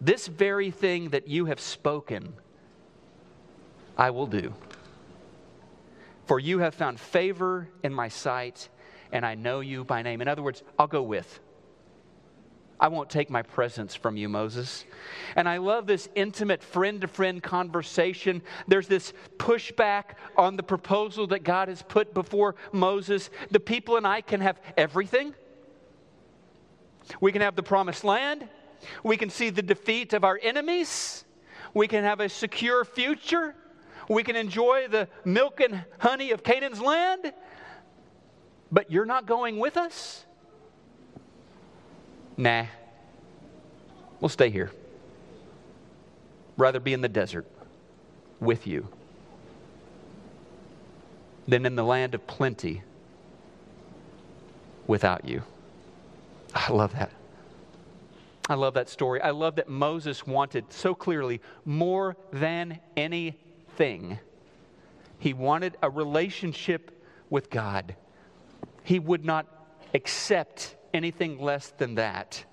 This 0.00 0.26
very 0.26 0.70
thing 0.70 1.10
that 1.10 1.28
you 1.28 1.46
have 1.46 1.60
spoken, 1.60 2.34
I 3.96 4.10
will 4.10 4.26
do. 4.26 4.52
For 6.26 6.40
you 6.40 6.58
have 6.58 6.74
found 6.74 6.98
favor 6.98 7.68
in 7.84 7.94
my 7.94 8.08
sight, 8.08 8.68
and 9.12 9.24
I 9.24 9.36
know 9.36 9.60
you 9.60 9.84
by 9.84 10.02
name. 10.02 10.20
In 10.20 10.26
other 10.26 10.42
words, 10.42 10.64
I'll 10.76 10.88
go 10.88 11.02
with. 11.02 11.38
I 12.78 12.88
won't 12.88 13.08
take 13.08 13.30
my 13.30 13.42
presence 13.42 13.94
from 13.94 14.16
you, 14.16 14.28
Moses. 14.28 14.84
And 15.34 15.48
I 15.48 15.56
love 15.56 15.86
this 15.86 16.08
intimate 16.14 16.62
friend 16.62 17.00
to 17.00 17.08
friend 17.08 17.42
conversation. 17.42 18.42
There's 18.68 18.86
this 18.86 19.14
pushback 19.38 20.16
on 20.36 20.56
the 20.56 20.62
proposal 20.62 21.26
that 21.28 21.42
God 21.42 21.68
has 21.68 21.82
put 21.82 22.12
before 22.12 22.54
Moses. 22.72 23.30
The 23.50 23.60
people 23.60 23.96
and 23.96 24.06
I 24.06 24.20
can 24.20 24.42
have 24.42 24.60
everything. 24.76 25.34
We 27.20 27.32
can 27.32 27.40
have 27.40 27.56
the 27.56 27.62
promised 27.62 28.04
land. 28.04 28.46
We 29.02 29.16
can 29.16 29.30
see 29.30 29.48
the 29.48 29.62
defeat 29.62 30.12
of 30.12 30.22
our 30.22 30.38
enemies. 30.42 31.24
We 31.72 31.88
can 31.88 32.04
have 32.04 32.20
a 32.20 32.28
secure 32.28 32.84
future. 32.84 33.54
We 34.08 34.22
can 34.22 34.36
enjoy 34.36 34.88
the 34.88 35.08
milk 35.24 35.60
and 35.60 35.84
honey 35.98 36.30
of 36.30 36.42
Canaan's 36.42 36.80
land. 36.80 37.32
But 38.70 38.90
you're 38.90 39.06
not 39.06 39.26
going 39.26 39.58
with 39.58 39.78
us? 39.78 40.25
Nah, 42.36 42.66
we'll 44.20 44.28
stay 44.28 44.50
here. 44.50 44.70
Rather 46.56 46.80
be 46.80 46.92
in 46.92 47.00
the 47.00 47.08
desert 47.08 47.46
with 48.40 48.66
you 48.66 48.88
than 51.48 51.64
in 51.64 51.76
the 51.76 51.84
land 51.84 52.14
of 52.14 52.26
plenty 52.26 52.82
without 54.86 55.24
you. 55.24 55.42
I 56.54 56.72
love 56.72 56.92
that. 56.92 57.10
I 58.48 58.54
love 58.54 58.74
that 58.74 58.88
story. 58.88 59.20
I 59.20 59.30
love 59.30 59.56
that 59.56 59.68
Moses 59.68 60.26
wanted 60.26 60.72
so 60.72 60.94
clearly 60.94 61.40
more 61.64 62.16
than 62.32 62.78
anything. 62.96 64.18
He 65.18 65.32
wanted 65.32 65.76
a 65.82 65.90
relationship 65.90 67.04
with 67.28 67.50
God. 67.50 67.96
He 68.84 68.98
would 68.98 69.24
not 69.24 69.46
accept 69.94 70.75
anything 70.96 71.38
less 71.38 71.72
than 71.78 71.96
that. 71.96 72.44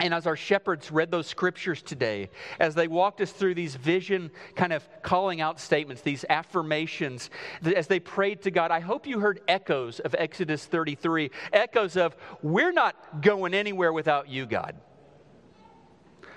And 0.00 0.14
as 0.14 0.28
our 0.28 0.36
shepherds 0.36 0.92
read 0.92 1.10
those 1.10 1.26
scriptures 1.26 1.82
today, 1.82 2.30
as 2.60 2.74
they 2.76 2.86
walked 2.86 3.20
us 3.20 3.32
through 3.32 3.54
these 3.54 3.74
vision 3.74 4.30
kind 4.54 4.72
of 4.72 4.88
calling 5.02 5.40
out 5.40 5.58
statements, 5.58 6.02
these 6.02 6.24
affirmations, 6.28 7.30
as 7.74 7.88
they 7.88 7.98
prayed 7.98 8.42
to 8.42 8.52
God, 8.52 8.70
I 8.70 8.78
hope 8.78 9.08
you 9.08 9.18
heard 9.18 9.40
echoes 9.48 9.98
of 9.98 10.14
Exodus 10.16 10.64
33, 10.64 11.32
echoes 11.52 11.96
of, 11.96 12.16
we're 12.42 12.70
not 12.70 13.22
going 13.22 13.54
anywhere 13.54 13.92
without 13.92 14.28
you, 14.28 14.46
God. 14.46 14.76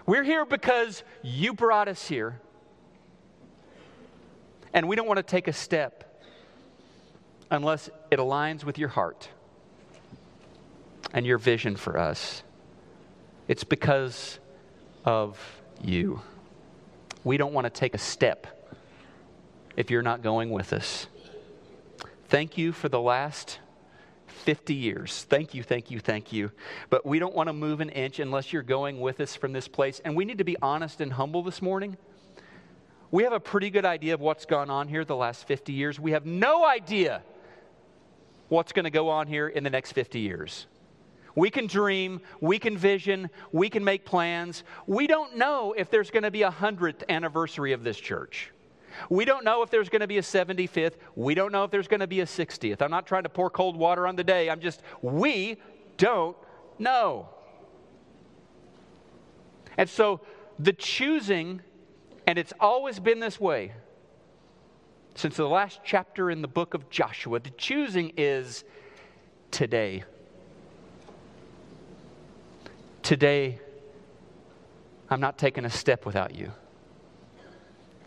We're 0.07 0.23
here 0.23 0.45
because 0.45 1.03
you 1.21 1.53
brought 1.53 1.87
us 1.87 2.07
here. 2.07 2.41
And 4.73 4.87
we 4.87 4.95
don't 4.95 5.07
want 5.07 5.17
to 5.17 5.23
take 5.23 5.47
a 5.47 5.53
step 5.53 6.25
unless 7.51 7.89
it 8.09 8.17
aligns 8.17 8.63
with 8.63 8.79
your 8.79 8.89
heart 8.89 9.29
and 11.13 11.25
your 11.25 11.37
vision 11.37 11.75
for 11.75 11.97
us. 11.97 12.43
It's 13.47 13.63
because 13.63 14.39
of 15.05 15.37
you. 15.83 16.21
We 17.23 17.37
don't 17.37 17.53
want 17.53 17.65
to 17.65 17.69
take 17.69 17.93
a 17.93 17.99
step 17.99 18.47
if 19.75 19.91
you're 19.91 20.01
not 20.01 20.21
going 20.21 20.49
with 20.49 20.73
us. 20.73 21.07
Thank 22.27 22.57
you 22.57 22.71
for 22.71 22.89
the 22.89 22.99
last 22.99 23.59
50 24.27 24.73
years. 24.73 25.25
Thank 25.29 25.53
you, 25.53 25.63
thank 25.63 25.91
you, 25.91 25.99
thank 25.99 26.31
you. 26.31 26.51
But 26.89 27.05
we 27.05 27.19
don't 27.19 27.35
want 27.35 27.47
to 27.47 27.53
move 27.53 27.81
an 27.81 27.89
inch 27.89 28.19
unless 28.19 28.51
you're 28.51 28.63
going 28.63 28.99
with 28.99 29.19
us 29.19 29.35
from 29.35 29.53
this 29.53 29.67
place. 29.67 30.01
And 30.03 30.15
we 30.15 30.25
need 30.25 30.39
to 30.39 30.43
be 30.43 30.57
honest 30.61 31.01
and 31.01 31.13
humble 31.13 31.43
this 31.43 31.61
morning. 31.61 31.97
We 33.11 33.23
have 33.23 33.33
a 33.33 33.39
pretty 33.39 33.69
good 33.69 33.85
idea 33.85 34.13
of 34.13 34.21
what's 34.21 34.45
gone 34.45 34.69
on 34.69 34.87
here 34.87 35.03
the 35.03 35.15
last 35.15 35.45
50 35.45 35.73
years. 35.73 35.99
We 35.99 36.11
have 36.11 36.25
no 36.25 36.65
idea 36.65 37.21
what's 38.47 38.71
going 38.71 38.85
to 38.85 38.91
go 38.91 39.09
on 39.09 39.27
here 39.27 39.47
in 39.47 39.63
the 39.63 39.69
next 39.69 39.91
50 39.91 40.19
years. 40.19 40.65
We 41.35 41.49
can 41.49 41.67
dream, 41.67 42.21
we 42.39 42.59
can 42.59 42.77
vision, 42.77 43.29
we 43.51 43.69
can 43.69 43.83
make 43.83 44.05
plans. 44.05 44.63
We 44.87 45.07
don't 45.07 45.37
know 45.37 45.73
if 45.77 45.89
there's 45.89 46.11
going 46.11 46.23
to 46.23 46.31
be 46.31 46.43
a 46.43 46.51
100th 46.51 47.03
anniversary 47.09 47.73
of 47.73 47.83
this 47.83 47.97
church. 47.97 48.51
We 49.09 49.25
don't 49.25 49.43
know 49.43 49.63
if 49.63 49.69
there's 49.69 49.89
going 49.89 50.01
to 50.01 50.07
be 50.07 50.17
a 50.17 50.21
75th. 50.21 50.93
We 51.15 51.33
don't 51.33 51.51
know 51.51 51.63
if 51.63 51.71
there's 51.71 51.87
going 51.87 52.01
to 52.01 52.07
be 52.07 52.19
a 52.21 52.25
60th. 52.25 52.81
I'm 52.81 52.91
not 52.91 53.07
trying 53.07 53.23
to 53.23 53.29
pour 53.29 53.49
cold 53.49 53.75
water 53.77 54.05
on 54.07 54.15
the 54.15 54.23
day. 54.23 54.49
I'm 54.49 54.59
just, 54.59 54.81
we 55.01 55.57
don't 55.97 56.35
know. 56.77 57.29
And 59.77 59.89
so 59.89 60.21
the 60.59 60.73
choosing, 60.73 61.61
and 62.27 62.37
it's 62.37 62.53
always 62.59 62.99
been 62.99 63.19
this 63.19 63.39
way 63.39 63.73
since 65.15 65.35
the 65.35 65.47
last 65.47 65.81
chapter 65.83 66.31
in 66.31 66.41
the 66.41 66.47
book 66.47 66.73
of 66.73 66.89
Joshua, 66.89 67.39
the 67.39 67.49
choosing 67.51 68.13
is 68.17 68.63
today. 69.49 70.03
Today, 73.03 73.59
I'm 75.09 75.19
not 75.19 75.37
taking 75.37 75.65
a 75.65 75.69
step 75.69 76.05
without 76.05 76.35
you. 76.35 76.51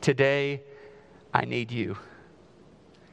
Today, 0.00 0.62
I 1.32 1.44
need 1.44 1.70
you. 1.70 1.96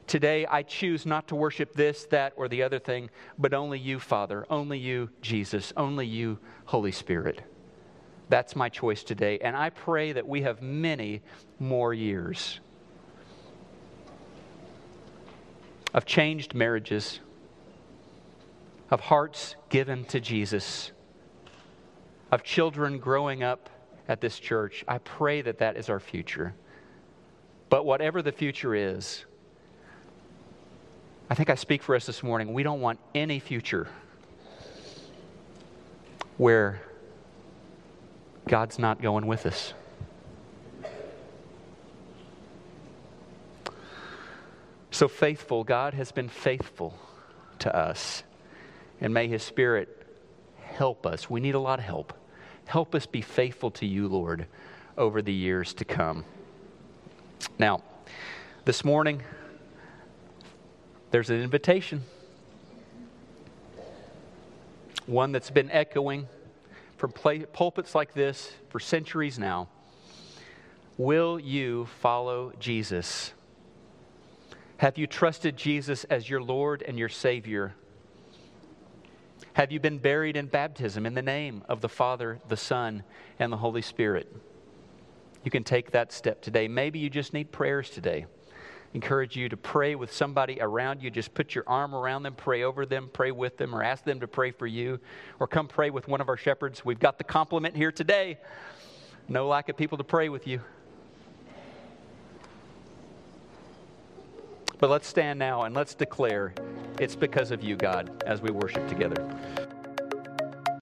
Today, 0.08 0.46
I 0.46 0.64
choose 0.64 1.06
not 1.06 1.30
to 1.30 1.36
worship 1.36 1.74
this, 1.74 2.06
that, 2.06 2.34
or 2.36 2.48
the 2.48 2.64
other 2.64 2.80
thing, 2.80 3.10
but 3.38 3.54
only 3.54 3.80
you, 3.80 4.00
Father, 4.00 4.46
only 4.50 4.78
you, 4.78 5.10
Jesus, 5.22 5.72
only 5.78 6.06
you, 6.06 6.38
Holy 6.66 6.92
Spirit. 6.92 7.42
That's 8.30 8.56
my 8.56 8.70
choice 8.70 9.04
today. 9.04 9.40
And 9.40 9.56
I 9.56 9.70
pray 9.70 10.14
that 10.14 10.28
we 10.28 10.42
have 10.42 10.62
many 10.62 11.22
more 11.60 11.94
years 11.94 12.60
of 15.94 16.06
changed 16.06 16.54
marriages, 16.54 17.20
of 18.90 19.00
hearts 19.00 19.56
given 19.70 20.06
to 20.06 20.20
Jesus, 20.20 20.92
of 22.32 22.44
children 22.44 22.98
growing 22.98 23.44
up 23.44 23.70
at 24.08 24.22
this 24.22 24.40
church. 24.40 24.84
I 24.88 25.00
pray 25.00 25.42
that 25.42 25.60
that 25.60 25.78
is 25.78 25.90
our 25.90 26.00
future. 26.00 26.54
But 27.70 27.86
whatever 27.86 28.22
the 28.22 28.32
future 28.32 28.74
is, 28.74 29.26
I 31.30 31.36
think 31.36 31.50
I 31.50 31.56
speak 31.56 31.84
for 31.84 31.96
us 31.96 32.06
this 32.06 32.24
morning. 32.24 32.54
We 32.54 32.64
don't 32.64 32.82
want 32.82 33.00
any 33.16 33.40
future 33.40 33.88
where 36.38 36.82
God's 38.48 38.80
not 38.80 39.02
going 39.02 39.28
with 39.28 39.46
us. 39.46 39.74
So 44.90 45.08
faithful, 45.08 45.64
God 45.64 45.94
has 45.94 46.12
been 46.12 46.28
faithful 46.28 46.98
to 47.60 47.76
us. 47.76 48.24
And 49.00 49.14
may 49.14 49.28
His 49.28 49.42
Spirit 49.42 50.06
help 50.60 51.06
us. 51.06 51.30
We 51.30 51.40
need 51.40 51.56
a 51.56 51.60
lot 51.60 51.80
of 51.80 51.86
help. 51.86 52.14
Help 52.72 52.96
us 52.96 53.06
be 53.06 53.20
faithful 53.20 53.70
to 53.70 53.86
you, 53.86 54.08
Lord, 54.08 54.48
over 54.98 55.22
the 55.22 55.34
years 55.34 55.74
to 55.74 55.84
come. 55.84 56.24
Now, 57.60 57.84
this 58.64 58.86
morning, 58.86 59.24
there's 61.10 61.30
an 61.30 61.42
invitation. 61.42 62.02
One 65.06 65.34
that's 65.34 65.50
been 65.50 65.70
echoing 65.70 66.30
from 66.96 67.12
pulpits 67.12 67.94
like 67.94 68.14
this 68.14 68.54
for 68.70 68.80
centuries 68.80 69.38
now. 69.38 69.68
Will 70.98 71.42
you 71.42 71.90
follow 72.00 72.54
Jesus? 72.58 73.34
Have 74.78 74.98
you 74.98 75.08
trusted 75.08 75.58
Jesus 75.58 76.06
as 76.06 76.30
your 76.30 76.42
Lord 76.42 76.84
and 76.84 76.98
your 76.98 77.10
Savior? 77.10 77.76
Have 79.54 79.72
you 79.72 79.80
been 79.80 79.98
buried 79.98 80.38
in 80.38 80.48
baptism 80.48 81.06
in 81.06 81.14
the 81.14 81.22
name 81.22 81.64
of 81.68 81.82
the 81.82 81.90
Father, 81.90 82.40
the 82.48 82.58
Son, 82.58 83.04
and 83.40 83.52
the 83.52 83.58
Holy 83.58 83.82
Spirit? 83.82 84.34
You 85.44 85.52
can 85.52 85.64
take 85.64 85.92
that 85.92 86.12
step 86.12 86.42
today. 86.42 86.68
Maybe 86.68 87.00
you 87.00 87.10
just 87.10 87.34
need 87.34 87.52
prayers 87.52 87.90
today. 87.90 88.28
Encourage 88.94 89.36
you 89.36 89.48
to 89.50 89.58
pray 89.58 89.96
with 89.96 90.12
somebody 90.12 90.58
around 90.60 91.02
you. 91.02 91.10
Just 91.10 91.34
put 91.34 91.56
your 91.56 91.64
arm 91.66 91.96
around 91.96 92.24
them, 92.24 92.36
pray 92.36 92.64
over 92.64 92.86
them, 92.86 93.10
pray 93.12 93.32
with 93.32 93.58
them, 93.58 93.74
or 93.74 93.84
ask 93.84 94.04
them 94.04 94.20
to 94.20 94.28
pray 94.28 94.52
for 94.52 94.68
you, 94.68 95.00
or 95.40 95.48
come 95.48 95.68
pray 95.68 95.90
with 95.90 96.08
one 96.08 96.20
of 96.20 96.28
our 96.28 96.38
shepherds. 96.38 96.84
We've 96.84 97.00
got 97.00 97.18
the 97.18 97.24
complement 97.24 97.76
here 97.76 97.92
today. 97.92 98.38
No 99.30 99.48
lack 99.48 99.70
of 99.70 99.78
people 99.78 99.98
to 99.98 100.04
pray 100.04 100.30
with 100.30 100.46
you. 100.46 100.62
But 104.78 104.90
let's 104.90 105.08
stand 105.08 105.40
now 105.40 105.62
and 105.62 105.74
let's 105.76 105.94
declare 105.94 106.54
it's 107.02 107.16
because 107.16 107.50
of 107.50 107.64
you, 107.64 107.76
God, 107.76 108.12
as 108.28 108.44
we 108.44 108.52
worship 108.52 108.88
together. 108.88 109.28